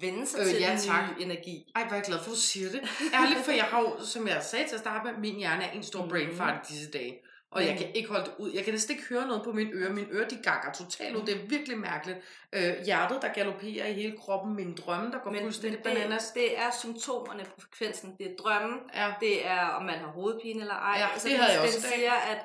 [0.00, 1.04] vende sig Øh, til ja, den tak.
[1.16, 1.64] nye energi.
[1.76, 2.80] Ej, hvor er jeg glad for, at du siger det.
[3.14, 5.70] Ærligt, for jeg har jo, som jeg sagde til at starte med, min hjerne er
[5.70, 6.08] en stor Mhm.
[6.10, 7.18] brain fart i disse dage.
[7.50, 8.52] Og jeg kan ikke holde det ud.
[8.52, 9.92] Jeg kan næsten ikke høre noget på mine ører.
[9.92, 11.22] Mine ører, de gakker totalt ud.
[11.26, 12.18] Det er virkelig mærkeligt.
[12.52, 14.56] Øh, hjertet, der galopperer i hele kroppen.
[14.56, 16.26] Mine drømme, der går Men, fuldstændig men bananas.
[16.26, 18.14] det, det er symptomerne på frekvensen.
[18.18, 19.12] Det er drømmen, Ja.
[19.20, 20.98] det er, om man har hovedpine eller ej.
[21.00, 21.98] Ja, altså, det den, havde jeg den også dag.
[21.98, 22.38] siger, at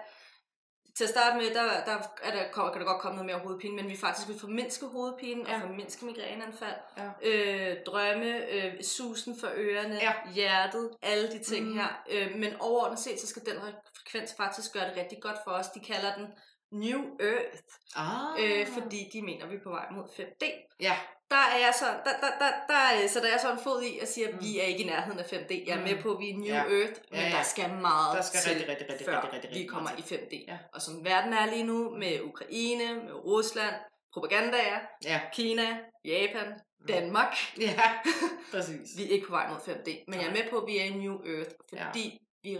[0.97, 3.75] til at starte med, der, der, er der kan der godt komme noget mere hovedpine,
[3.75, 5.55] men vi faktisk vil formindske hovedpine Ja.
[5.55, 6.75] og formindske migræneanfald.
[6.97, 7.09] Ja.
[7.21, 10.13] Øh, drømme, øh, susen for ørerne, Ja.
[10.33, 11.71] hjertet, alle de ting Mm.
[11.71, 11.77] mm.
[11.77, 12.03] her.
[12.09, 15.51] Øh, men overordnet set, så skal den her frekvens faktisk gøre det rigtig godt for
[15.51, 15.67] os.
[15.67, 16.27] De kalder den
[16.71, 17.57] New Earth,
[17.95, 18.43] Ah.
[18.43, 20.45] øh, fordi de mener, vi er på vej mod 5D
[20.79, 20.95] Ja.
[21.33, 23.99] Der er jeg så, der, der, der, der, så der er så en fod i
[23.99, 24.41] at sige, at Mm.
[24.41, 25.53] vi er ikke i nærheden af 5D.
[25.67, 25.83] Jeg er Mm.
[25.83, 26.63] med på, at vi er New Ja.
[26.77, 27.35] Earth, men Ja, ja.
[27.37, 29.89] der skal meget Der skal til, rigtig, rigtig, rigtig, før rigtig, rigtig, vi rigtig kommer
[29.89, 30.45] meget i 5D.
[30.47, 30.57] Ja.
[30.73, 33.75] Og som verden er lige nu, med Ukraine, med Rusland,
[34.13, 35.21] propagandaer, Ja.
[35.33, 35.67] Kina,
[36.05, 36.47] Japan,
[36.87, 37.83] Danmark, Ja,
[38.53, 38.89] præcis.
[38.97, 40.03] vi er ikke på vej mod 5D.
[40.07, 42.57] Men jeg er med på, at vi er i New Earth, fordi vi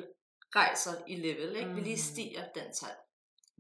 [0.56, 1.56] rejser i level.
[1.56, 1.70] Ikke?
[1.74, 1.98] Vi lige Mm.
[2.14, 2.96] stiger den tal.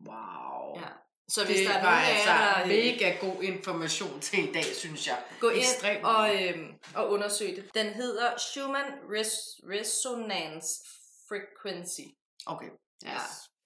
[0.07, 0.80] Wow.
[0.82, 0.88] Ja.
[1.30, 2.61] Så hvis det der er var nogen af altså jer, der...
[2.63, 5.24] øh, mega god information til i dag, synes jeg.
[5.39, 7.69] Gå ind Ekstremt og, øhm, og undersøg det.
[7.74, 10.67] Den hedder Schumann Res- Resonance
[11.30, 12.07] Frequency.
[12.45, 12.69] Okay.
[13.05, 13.11] Yes.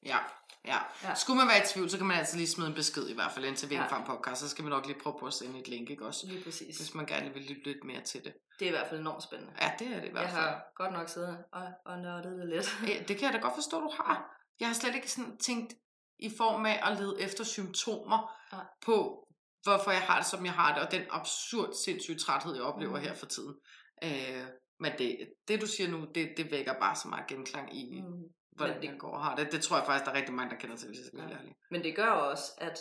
[0.03, 0.10] Ja.
[0.10, 0.18] Ja.
[0.66, 0.78] Ja.
[1.03, 1.16] Ja.
[1.16, 3.32] Skulle man være i tvivl, så kan man altid lige smide en besked i hvert
[3.32, 3.78] fald ind til Ja.
[3.78, 6.28] Vingfarm Podcast, så skal vi nok lige prøve på at sende et link, ikke også?
[6.28, 6.78] Lige præcis.
[6.78, 8.34] Hvis man gerne vil lytte lidt mere til det.
[8.60, 9.53] Det er i hvert fald enormt spændende.
[9.62, 10.41] Ja, det er det i hvert Jeg fald.
[10.43, 12.78] har godt nok siddet og, og nørdet det lidt.
[12.88, 14.36] Ja, det kan jeg da godt forstå, du har.
[14.60, 15.74] Jeg har slet ikke sådan tænkt
[16.20, 18.65] i form af at lede efter symptomer Nej.
[18.86, 19.28] på,
[19.63, 22.97] hvorfor jeg har det, som jeg har det, og den absurd sindssyge træthed, jeg oplever
[22.97, 23.03] Mm.
[23.03, 23.55] her for tiden.
[24.03, 24.45] Øh,
[24.80, 28.24] men det, det, du siger nu, det, det vækker bare så meget genklang i, mm.
[28.51, 29.51] hvordan det- jeg går og har det.
[29.51, 31.30] Det tror jeg faktisk, der er rigtig mange, der kender til, hvis jeg skal være
[31.30, 31.38] Ja.
[31.72, 32.78] Men det gør også, at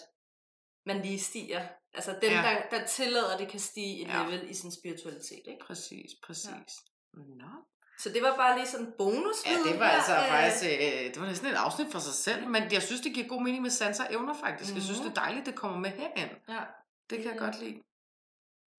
[0.86, 1.68] man lige stiger.
[1.94, 2.42] Altså dem, Ja.
[2.70, 4.24] der, der tillader, det kan stige et ja.
[4.28, 5.42] level i sin spiritualitet.
[5.46, 5.64] Ikke?
[5.66, 6.46] Præcis, præcis.
[7.16, 7.20] Ja.
[7.42, 7.50] Nå.
[8.02, 9.36] Så det var bare lige sådan en bonus.
[9.46, 12.62] Ja, det var altså faktisk, øh, det var næsten et afsnit for sig selv, men
[12.72, 14.74] jeg synes, det giver god mening med sanser og evner faktisk.
[14.74, 15.08] Jeg synes, Mhm.
[15.10, 16.30] det er dejligt, det kommer med herind.
[16.48, 16.62] Ja.
[17.10, 17.82] Det kan jeg godt lide.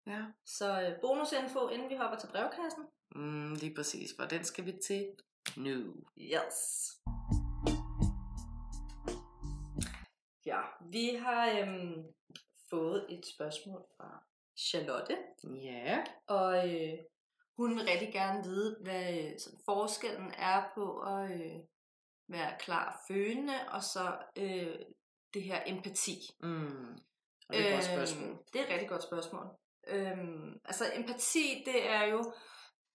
[0.08, 0.22] Ja.
[0.46, 2.84] Så øh, bonusinfo, inden vi hopper til brevkassen.
[3.16, 5.08] Mm, lige præcis, for den skal vi til
[5.58, 5.94] nu.
[6.18, 6.58] Yes.
[10.46, 10.62] Ja,
[10.92, 12.04] vi har øhm,
[12.70, 14.24] fået et spørgsmål fra
[14.60, 15.18] Charlotte,
[15.64, 16.04] Ja.
[16.28, 16.94] og øh,
[17.58, 21.60] hun vil rigtig gerne vide, hvad øh, sådan, forskellen er på at øh,
[22.30, 24.76] være klar følende, og så øh,
[25.34, 26.20] det her empati.
[26.44, 26.98] Mm.
[27.50, 28.30] Og det er et godt spørgsmål.
[28.30, 29.48] Øhm, det er et rigtig godt spørgsmål.
[29.88, 32.34] Øhm, altså empati, det er jo,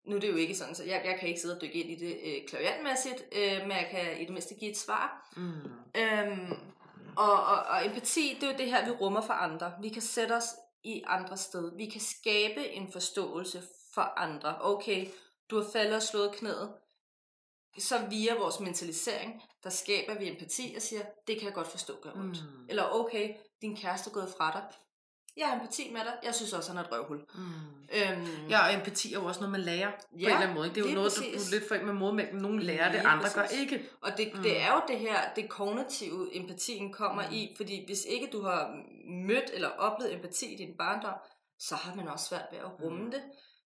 [0.07, 1.91] nu er det jo ikke sådan, så jeg, jeg kan ikke sidde og dykke ind
[1.91, 5.33] i det øh, klaviantmæssigt, øh, men jeg kan i det mindste give et svar.
[5.37, 6.01] Mm.
[6.01, 6.53] Øhm,
[7.17, 9.73] og, og, og empati, det er jo det her, vi rummer for andre.
[9.81, 10.49] Vi kan sætte os
[10.85, 11.77] i andre sted.
[11.77, 13.63] Vi kan skabe en forståelse
[13.95, 14.57] for andre.
[14.61, 15.07] Okay,
[15.51, 16.73] du har faldet og slået knæet.
[17.79, 21.95] Så via vores mentalisering, der skaber vi empati og siger, det kan jeg godt forstå
[22.03, 22.43] gør ondt.
[22.43, 22.67] Mm.
[22.69, 24.63] Eller okay, din kæreste er gået fra dig.
[25.37, 26.15] Jeg har empati med dig.
[26.23, 27.19] Jeg synes også, han er et røvhul.
[27.35, 27.43] Mm.
[27.93, 30.55] Øhm, ja, og empati er jo også noget, man lærer ja, på en eller anden
[30.55, 30.69] måde.
[30.69, 31.49] Det er jo noget, præcis.
[31.49, 32.39] du, lidt for med modermælken.
[32.39, 33.35] Nogle lærer det, andre præcis.
[33.35, 33.89] gør ikke.
[34.01, 34.43] Og det, mm.
[34.43, 37.35] det er jo det her, det kognitive empatien kommer mm.
[37.35, 37.55] i.
[37.57, 38.85] Fordi hvis ikke du har
[39.27, 41.15] mødt eller oplevet empati i din barndom,
[41.59, 43.11] så har man også svært ved at rumme mm.
[43.11, 43.23] det.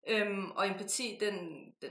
[0.08, 1.34] Øhm, og empati, den,
[1.82, 1.90] den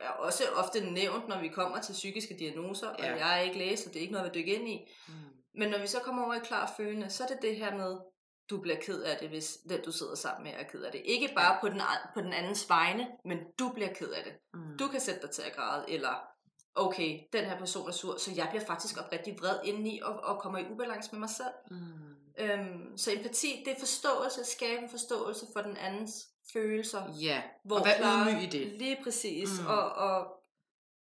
[0.00, 3.12] er også ofte nævnt, når vi kommer til psykiske diagnoser, ja.
[3.12, 4.88] og jeg er ikke læst, så det er ikke noget, vi dykker ind i.
[5.08, 5.14] Mm.
[5.54, 7.96] Men når vi så kommer over i klar følende, så er det det her med,
[8.50, 11.02] du bliver ked af det, hvis den du sidder sammen med er ked af det.
[11.04, 11.60] Ikke bare ja.
[11.60, 11.80] på, den,
[12.14, 14.32] på den andens vegne, men du bliver ked af det.
[14.54, 14.78] Mm.
[14.78, 16.28] Du kan sætte dig til at græde, eller
[16.74, 20.40] okay, den her person er sur, så jeg bliver faktisk oprigtig vred indeni og, og
[20.40, 21.54] kommer i ubalance med mig selv.
[21.70, 22.16] Mm.
[22.38, 27.14] Øhm, så empati, det er forståelse, at skabe en forståelse for den andens følelser.
[27.20, 28.66] Ja, hvor og hvad ydmyg i det.
[28.66, 29.60] Lige præcis.
[29.60, 29.66] Mm.
[29.66, 30.42] Og, og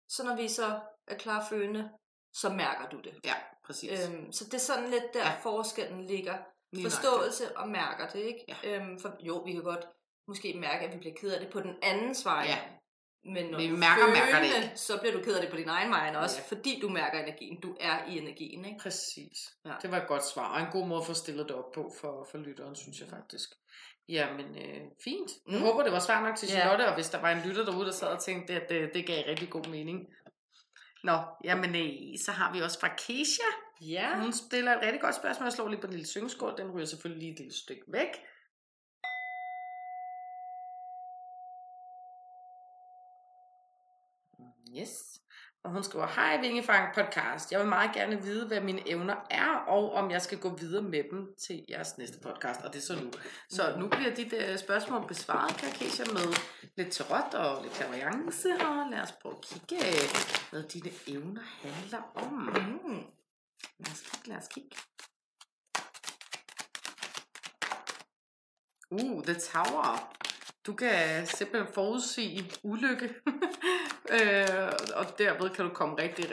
[0.09, 1.89] så når vi så er klar følende,
[2.33, 3.13] så mærker du det.
[3.25, 3.33] Ja,
[3.65, 4.09] præcis.
[4.09, 5.39] Øhm, så det er sådan lidt der ja.
[5.43, 6.37] forskellen ligger.
[6.73, 7.53] Lige Forståelse nok.
[7.57, 8.45] og mærker det, ikke?
[8.47, 8.55] Ja.
[8.63, 9.87] Øhm, for jo, vi kan godt
[10.27, 12.43] måske mærke, at vi bliver ked af det på den andens vej.
[12.47, 12.59] Ja.
[13.23, 14.77] Men når vi du mærker, følende, mærker det ikke.
[14.77, 16.55] så bliver du ked af det på din egen vej også, ja.
[16.55, 17.61] fordi du mærker energien.
[17.61, 18.79] Du er i energien, ikke?
[18.79, 19.37] Præcis.
[19.65, 19.73] Ja.
[19.81, 21.91] Det var et godt svar, og en god måde at få stillet det op på
[22.01, 23.49] for, for lytteren, synes jeg faktisk.
[24.09, 25.31] Jamen, øh, fint.
[25.47, 25.65] Jeg mm.
[25.65, 26.89] håber, det var svar nok til Charlotte, ja.
[26.89, 29.23] og hvis der var en lytter derude, der sad og tænkte, at det, det gav
[29.27, 30.07] rigtig god mening.
[31.03, 33.49] Nå, jamen, øh, så har vi også fra Keisha.
[33.81, 34.21] Ja.
[34.21, 35.45] Hun stiller et rigtig godt spørgsmål.
[35.45, 36.57] Jeg slår lige på den lille syngskål.
[36.57, 38.07] Den ryger selvfølgelig lige et lille stykke væk.
[44.79, 45.20] Yes.
[45.64, 47.51] Og hun skriver, hej Vingefang podcast.
[47.51, 50.84] Jeg vil meget gerne vide, hvad mine evner er, og om jeg skal gå videre
[50.84, 52.62] med dem til jeres næste podcast.
[52.62, 53.12] Og det er så nu.
[53.49, 56.36] Så nu bliver dit uh, spørgsmål besvaret, Kakesha, med
[56.78, 58.49] lidt tarot og lidt clairvoyance.
[58.49, 59.86] Og lad os prøve at kigge,
[60.51, 62.34] hvad dine evner handler om.
[62.34, 63.03] Mm.
[63.80, 64.78] Lad os kigge, lad os kigge.
[68.91, 70.12] Uh, The Tower.
[70.66, 73.16] Du kan simpelthen forudsige ulykke,
[74.12, 76.26] øh, og derved kan du komme rigtig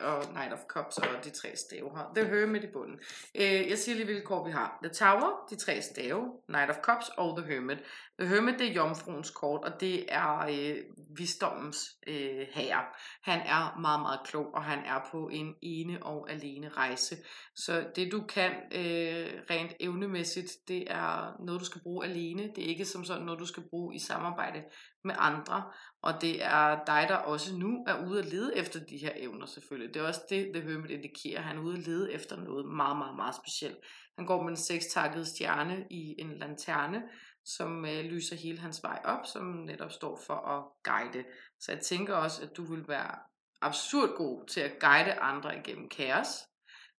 [0.00, 2.12] og Knight of Cups og de tre stave her.
[2.16, 2.98] The Hermit i bunden.
[3.34, 4.78] Øh, jeg siger lige, hvilke kort vi har.
[4.82, 7.78] The Tower, de tre stave, Knight of Cups og The Hermit.
[8.20, 10.76] The Hermit, det er jomfruens kort, og det er øh,
[11.16, 12.84] visdommens øh, herre.
[13.22, 17.16] Han er meget, meget klog, og han er på en ene og alene rejse.
[17.56, 22.42] Så det du kan øh, rent evnemæssigt, det er noget, du skal bruge alene.
[22.56, 24.64] Det er ikke som sådan noget, du skal bruge i samarbejde
[25.04, 25.62] med andre.
[26.02, 29.46] Og det er dig, der også nu er ude at lede efter de her evner
[29.46, 29.67] selvfølgelig.
[29.70, 31.40] Det er også det, The Hermit indikerer.
[31.40, 33.78] Han er ude at lede efter noget meget, meget, meget specielt.
[34.18, 37.02] Han går med en sekstakket stjerne i en lanterne,
[37.44, 41.24] som øh, lyser hele hans vej op, som netop står for at guide.
[41.60, 43.14] Så jeg tænker også, at du vil være
[43.60, 46.28] absurd god til at guide andre igennem kaos,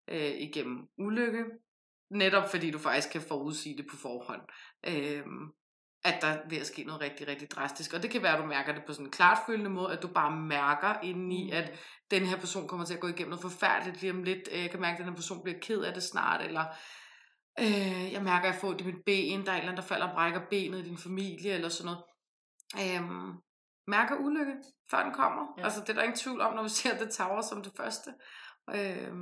[0.08, 1.44] øh, igennem ulykke,
[2.10, 4.42] netop fordi du faktisk kan forudsige det på forhånd.
[4.86, 5.24] Øh,
[6.04, 7.92] at der er ved at ske noget rigtig, rigtig drastisk.
[7.92, 10.08] Og det kan være, at du mærker det på sådan en klartfølende måde, at du
[10.08, 11.56] bare mærker indeni, mm.
[11.56, 11.72] at
[12.10, 14.48] den her person kommer til at gå igennem noget forfærdeligt lige om lidt.
[14.52, 16.64] Øh, jeg kan mærke, at den her person bliver ked af det snart, eller
[17.60, 19.76] øh, jeg mærker, at jeg får det i mit ben, der er en eller anden,
[19.76, 22.04] der falder og brækker benet i din familie, eller sådan noget.
[22.76, 23.34] Øh,
[23.86, 24.54] mærker ulykke,
[24.90, 25.54] før den kommer.
[25.58, 25.64] Ja.
[25.64, 28.10] Altså, det er der ingen tvivl om, når vi ser det tower som det første.
[28.74, 29.12] Øh,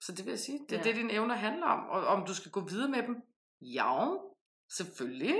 [0.00, 0.84] så det vil jeg sige, det er ja.
[0.84, 1.88] det, dine evner handler om.
[1.88, 3.16] Og om du skal gå videre med dem,
[3.60, 4.06] ja,
[4.70, 5.34] Selvfølgelig.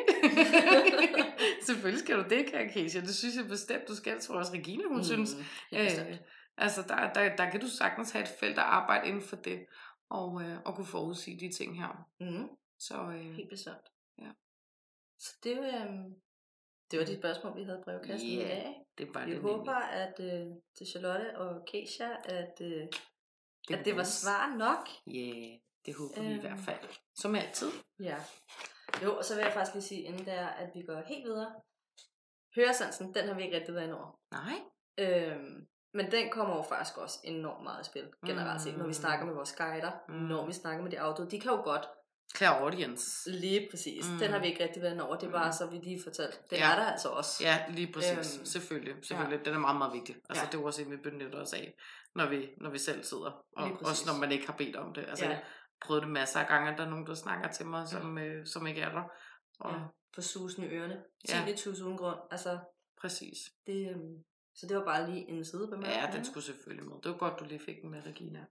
[1.66, 3.00] Selvfølgelig skal du det, Kære Keisha.
[3.00, 4.10] Det synes jeg bestemt, du skal.
[4.10, 5.36] Jeg tror også, Regina, hun mm, synes.
[5.72, 6.18] Øh,
[6.56, 9.66] altså, der, der, der kan du sagtens have et felt at arbejde inden for det,
[10.08, 12.08] og, øh, og kunne forudsige de ting her.
[12.20, 12.48] Mm.
[12.78, 13.92] Så, øh, Helt bestemt.
[14.18, 14.30] Ja.
[15.18, 15.90] Så det, øh,
[16.90, 18.86] det var de spørgsmål, vi havde i brevkassen yeah, i dag.
[18.98, 22.68] det var vi det håber, at øh, til Charlotte og Keisha, at, øh,
[23.68, 24.88] det, at det var svar nok.
[25.06, 25.58] Ja, yeah,
[25.90, 26.68] det håber øhm, vi i hvert øhm.
[26.68, 26.84] fald.
[27.22, 27.70] Som altid.
[28.10, 28.16] Ja.
[29.04, 31.24] Jo, og så vil jeg faktisk lige sige, inden det er, at vi går helt
[31.24, 31.52] videre.
[32.56, 34.10] Høresansen, den har vi ikke rigtig været ind over.
[34.38, 34.56] Nej.
[34.98, 38.92] Øhm, men den kommer jo faktisk også enormt meget i spil, generelt set, når vi
[38.92, 40.14] snakker med vores guider, mm.
[40.14, 41.30] når vi snakker med de afdøde.
[41.30, 41.88] De kan jo godt
[42.36, 43.30] Clairaudience.
[43.30, 44.10] Lige præcis.
[44.10, 44.18] Mm.
[44.18, 45.16] Den har vi ikke rigtig været over.
[45.16, 45.52] Det bare mm.
[45.52, 46.40] så, vi lige fortalt.
[46.50, 46.72] Den Ja.
[46.72, 47.44] er der altså også.
[47.44, 48.36] Ja, lige præcis.
[48.36, 48.94] Øhm, selvfølgelig.
[49.04, 49.44] selvfølgelig.
[49.44, 50.16] Den er meget, meget vigtig.
[50.28, 50.46] Altså, Ja.
[50.50, 51.74] det er jo også en, vi benytter os af,
[52.14, 53.44] når vi, når vi selv sidder.
[53.56, 55.04] Og også når man ikke har bedt om det.
[55.08, 55.38] Altså, Ja.
[55.80, 58.46] Prøvet det masser af gange, at der er nogen, der snakker til mig, som, øh,
[58.46, 59.02] som ikke er der.
[59.60, 59.78] Og, Ja.
[60.14, 61.04] På susen i ørerne.
[61.28, 61.34] Ja.
[61.34, 62.18] Tinnitus uden grund.
[62.30, 62.58] Altså,
[63.00, 63.36] Præcis.
[63.66, 64.24] det, øhm,
[64.54, 65.96] så det var bare lige en sidebemærkning.
[66.12, 66.96] Ja, den skulle selvfølgelig med.
[67.02, 68.44] Det var godt, du lige fik den med, Regina.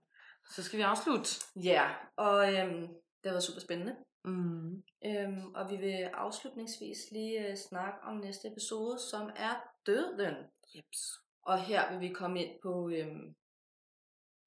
[0.50, 1.30] Så skal vi afslutte.
[1.56, 2.80] Ja, og øhm,
[3.24, 3.96] det været super spændende.
[4.24, 4.82] Mm.
[5.06, 9.54] Øhm, og vi vil afslutningsvis lige øh, snakke om næste episode, som er
[9.86, 10.34] døden.
[10.74, 10.98] Jeps.
[11.42, 13.34] Og her vil vi komme ind på, øhm,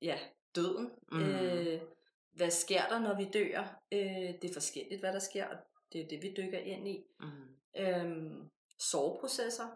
[0.02, 0.20] ja,
[0.56, 0.92] døden.
[1.12, 1.20] Mm.
[1.20, 1.82] Øh,
[2.34, 3.82] hvad sker der, når vi dør?
[3.92, 4.00] Øh,
[4.42, 5.58] det er forskelligt, hvad der sker, og
[5.94, 7.04] det er det, vi dykker ind i.
[7.20, 7.56] Mm.
[7.78, 9.68] Øhm, soveprocesser,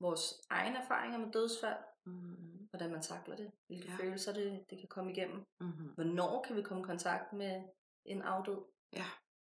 [0.00, 2.68] vores egne erfaringer med dødsfald, Mm.
[2.70, 3.96] hvordan man takler det, hvilke Ja.
[4.04, 5.44] følelser det, det kan komme igennem.
[5.60, 5.66] Mm.
[5.94, 7.62] Hvornår kan vi komme i kontakt med
[8.04, 8.58] en afdød?
[8.92, 9.04] Ja.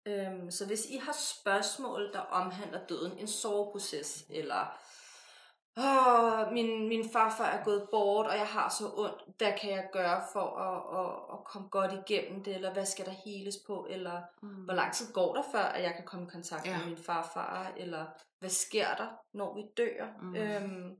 [0.05, 4.79] Øhm, så hvis I har spørgsmål, der omhandler døden, en soveproces, eller
[5.77, 9.37] Åh, min, min farfar er gået bort, og jeg har så ondt.
[9.37, 12.55] Hvad kan jeg gøre for at, at, at komme godt igennem det?
[12.55, 13.87] Eller hvad skal der heles på?
[13.89, 14.49] Eller Mm.
[14.49, 16.77] hvor lang tid går der, før at jeg kan komme i kontakt Ja.
[16.77, 17.71] med min farfar?
[17.77, 18.05] Eller
[18.39, 20.05] hvad sker der, når vi dør?
[20.21, 20.35] Mm.
[20.35, 20.95] Øhm,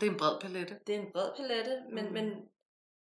[0.00, 0.78] Det er en bred palette.
[0.86, 2.12] det er en bred palette, men, Mm.
[2.12, 2.48] men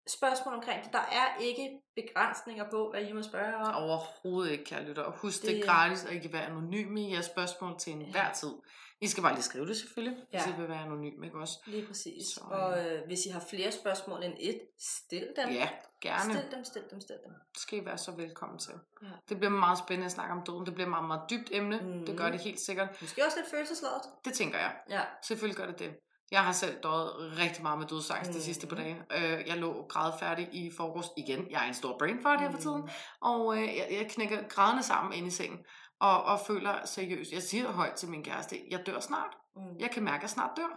[0.07, 3.75] spørgsmål omkring det, der er ikke begrænsninger på, hvad I må spørge om.
[3.83, 5.03] Overhovedet ikke, kære lytter.
[5.03, 7.93] Og husk, det, Det- er gratis, og I kan være anonyme i jeres spørgsmål til
[7.93, 8.33] enhver Ja.
[8.33, 8.53] tid.
[9.01, 10.43] I skal bare lige skrive det selvfølgelig, ja.
[10.45, 10.53] hvis.
[10.53, 11.53] I vil være anonyme, ikke også?
[11.65, 12.27] Lige præcis.
[12.33, 15.49] Så, Og øh, hvis I har flere spørgsmål end et, stil dem.
[15.49, 15.69] Ja,
[16.01, 16.33] gerne.
[16.33, 17.33] Stil dem, stil dem, stil dem.
[17.53, 18.73] Det skal I være så velkommen til.
[19.03, 19.07] Ja.
[19.29, 20.65] Det bliver meget spændende at snakke om døden.
[20.65, 21.79] Det bliver et meget, meget dybt emne.
[21.81, 22.05] Mhm.
[22.05, 23.01] Det gør det helt sikkert.
[23.01, 24.01] Måske også lidt følelsesladet.
[24.25, 24.73] Det tænker jeg.
[24.89, 25.01] Ja.
[25.23, 25.91] Selvfølgelig gør det det.
[26.31, 28.35] Jeg har selv døjet rigtig meget med dødsangst mm.
[28.35, 29.01] de sidste par dage.
[29.11, 31.47] Øh, jeg lå grædfærdig i forgårs igen.
[31.51, 32.61] Jeg er en stor brain fart her for Mm.
[32.61, 32.89] tiden.
[33.21, 35.59] Og øh, jeg, jeg knækker grædende sammen inde i sengen.
[36.01, 39.37] Og, og føler seriøst, jeg siger højt til min kæreste, jeg dør snart.
[39.55, 39.61] Mm.
[39.79, 40.71] Jeg kan mærke, at jeg snart dør.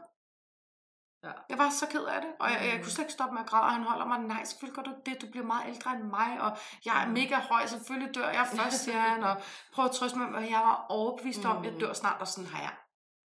[1.25, 1.33] Ja.
[1.49, 2.83] Jeg var så ked af det, og jeg, jeg Mm.
[2.83, 4.95] kunne slet ikke stoppe med at græde, og han holder mig, nej, selvfølgelig gør du
[5.07, 7.13] det, du bliver meget ældre end mig, og jeg er Mm.
[7.13, 9.37] mega høj, selvfølgelig dør jeg først, siger han, og
[9.75, 11.81] prøv at trøste mig, og jeg var overbevist om, at jeg Mm.
[11.81, 12.73] dør snart, og sådan har jeg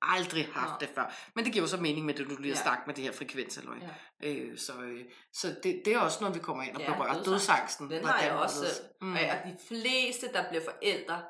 [0.02, 0.86] aldrig haft Ja.
[0.86, 1.14] det før.
[1.36, 2.70] Men det giver jo så mening med det, du lige har Ja.
[2.70, 3.82] sagt med det her frekvensaløg.
[4.22, 4.28] Ja.
[4.30, 7.14] Øh, så øh, så det, det er også noget, vi kommer ind og Ja, berører.
[7.14, 7.30] dødsangst.
[7.30, 7.90] Dødsangsten.
[7.92, 8.66] Den har jeg også.
[9.02, 9.08] Mm.
[9.08, 9.14] Mm.
[9.14, 9.20] Og
[9.52, 11.22] de fleste, der bliver forældre,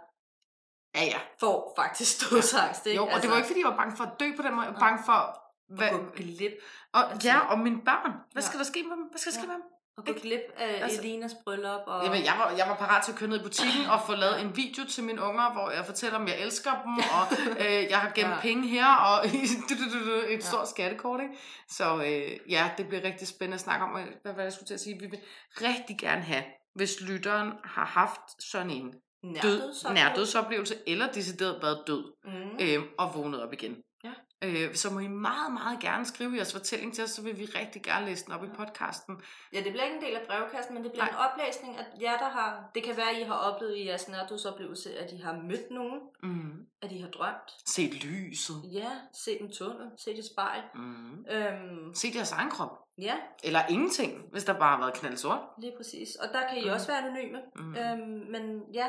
[0.95, 1.19] Ja, ja.
[1.39, 2.85] får faktisk dødsangst.
[2.85, 2.97] Ikke?
[2.97, 4.65] Jo, og det var ikke, fordi jeg var bange for at dø på den måde.
[4.65, 5.41] Jeg var bange for...
[5.75, 5.87] Hvad?
[5.89, 6.51] Hvad, at gå glip,
[6.93, 8.11] og, altså- ja, og mine børn.
[8.31, 8.47] Hvad Ja.
[8.47, 9.03] skal der ske med dem?
[9.11, 9.47] Hvad skal der ske Ja.
[9.47, 9.63] med dem?
[9.97, 11.81] at gå glip af Altså- altså, Elinas bryllup.
[11.87, 12.03] Og...
[12.05, 14.41] Jamen, jeg var, jeg var parat til at køre ned i butikken og få lavet
[14.41, 17.23] en video til mine unger, hvor jeg fortæller dem, jeg elsker dem, og
[17.65, 18.39] øh, jeg har gemt ja.
[18.41, 20.39] Penge her, og et Ja.
[20.39, 21.21] stort skattekort.
[21.21, 21.33] Ikke?
[21.69, 23.89] Så øh, ja, det bliver rigtig spændende at snakke om.
[23.91, 24.99] Hvad det, jeg skulle til at sige?
[24.99, 25.19] Vi vil
[25.61, 26.43] rigtig gerne have,
[26.75, 30.75] hvis lytteren har haft sådan en død, Nærdødsoplevelse.
[30.87, 32.57] eller decideret været død, Mm.
[32.61, 33.77] øh, og vågnet op igen.
[34.03, 34.11] Ja.
[34.43, 37.45] Øh, så må I meget, meget gerne skrive jeres fortælling til os, så vil vi
[37.45, 39.15] rigtig gerne læse den op i podcasten.
[39.53, 41.11] Ja, det bliver ikke en del af brevkassen, men det bliver Nej.
[41.11, 42.71] en oplæsning af jer, der har...
[42.75, 45.99] Det kan være, at I har oplevet i jeres nærdødsoplevelse, at I har mødt nogen,
[46.23, 46.51] Mm.
[46.81, 47.51] at I har drømt.
[47.65, 48.55] Set lyset.
[48.73, 50.61] Ja, set en tunnel, set et spejl.
[50.75, 51.25] Mm.
[51.31, 52.77] Øhm, Set jeres egen krop.
[52.97, 55.39] ja, Eller ingenting, hvis der bare har været knaldsort.
[55.61, 56.15] lige præcis.
[56.15, 56.73] Og der kan I Mhm.
[56.73, 57.39] også være anonyme.
[57.55, 57.75] Mm.
[57.75, 58.87] Øhm, men ja,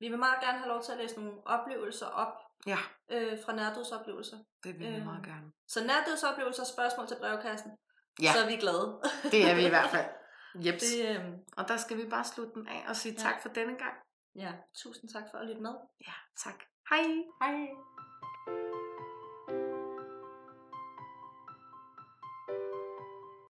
[0.00, 2.32] vi vil meget gerne have lov til at læse nogle oplevelser op
[2.66, 2.78] Ja,
[3.10, 4.36] øh, fra nærdødsoplevelser.
[4.64, 5.04] det vil vi Øh.
[5.04, 5.52] meget gerne.
[5.68, 7.70] Så nærdødsoplevelser, spørgsmål til brevkassen,
[8.22, 8.32] Ja.
[8.32, 9.00] så er vi glade.
[9.22, 10.06] Det er vi i hvert fald.
[10.66, 10.82] Jeps.
[10.84, 13.22] det, øhm, Og der skal vi bare slutte den af og sige Ja.
[13.22, 13.94] tak for denne gang.
[14.34, 15.74] ja, tusind tak for at lytte med.
[16.06, 16.12] Ja,
[16.44, 16.58] tak.
[16.90, 17.02] Hej.
[17.42, 17.56] Hej.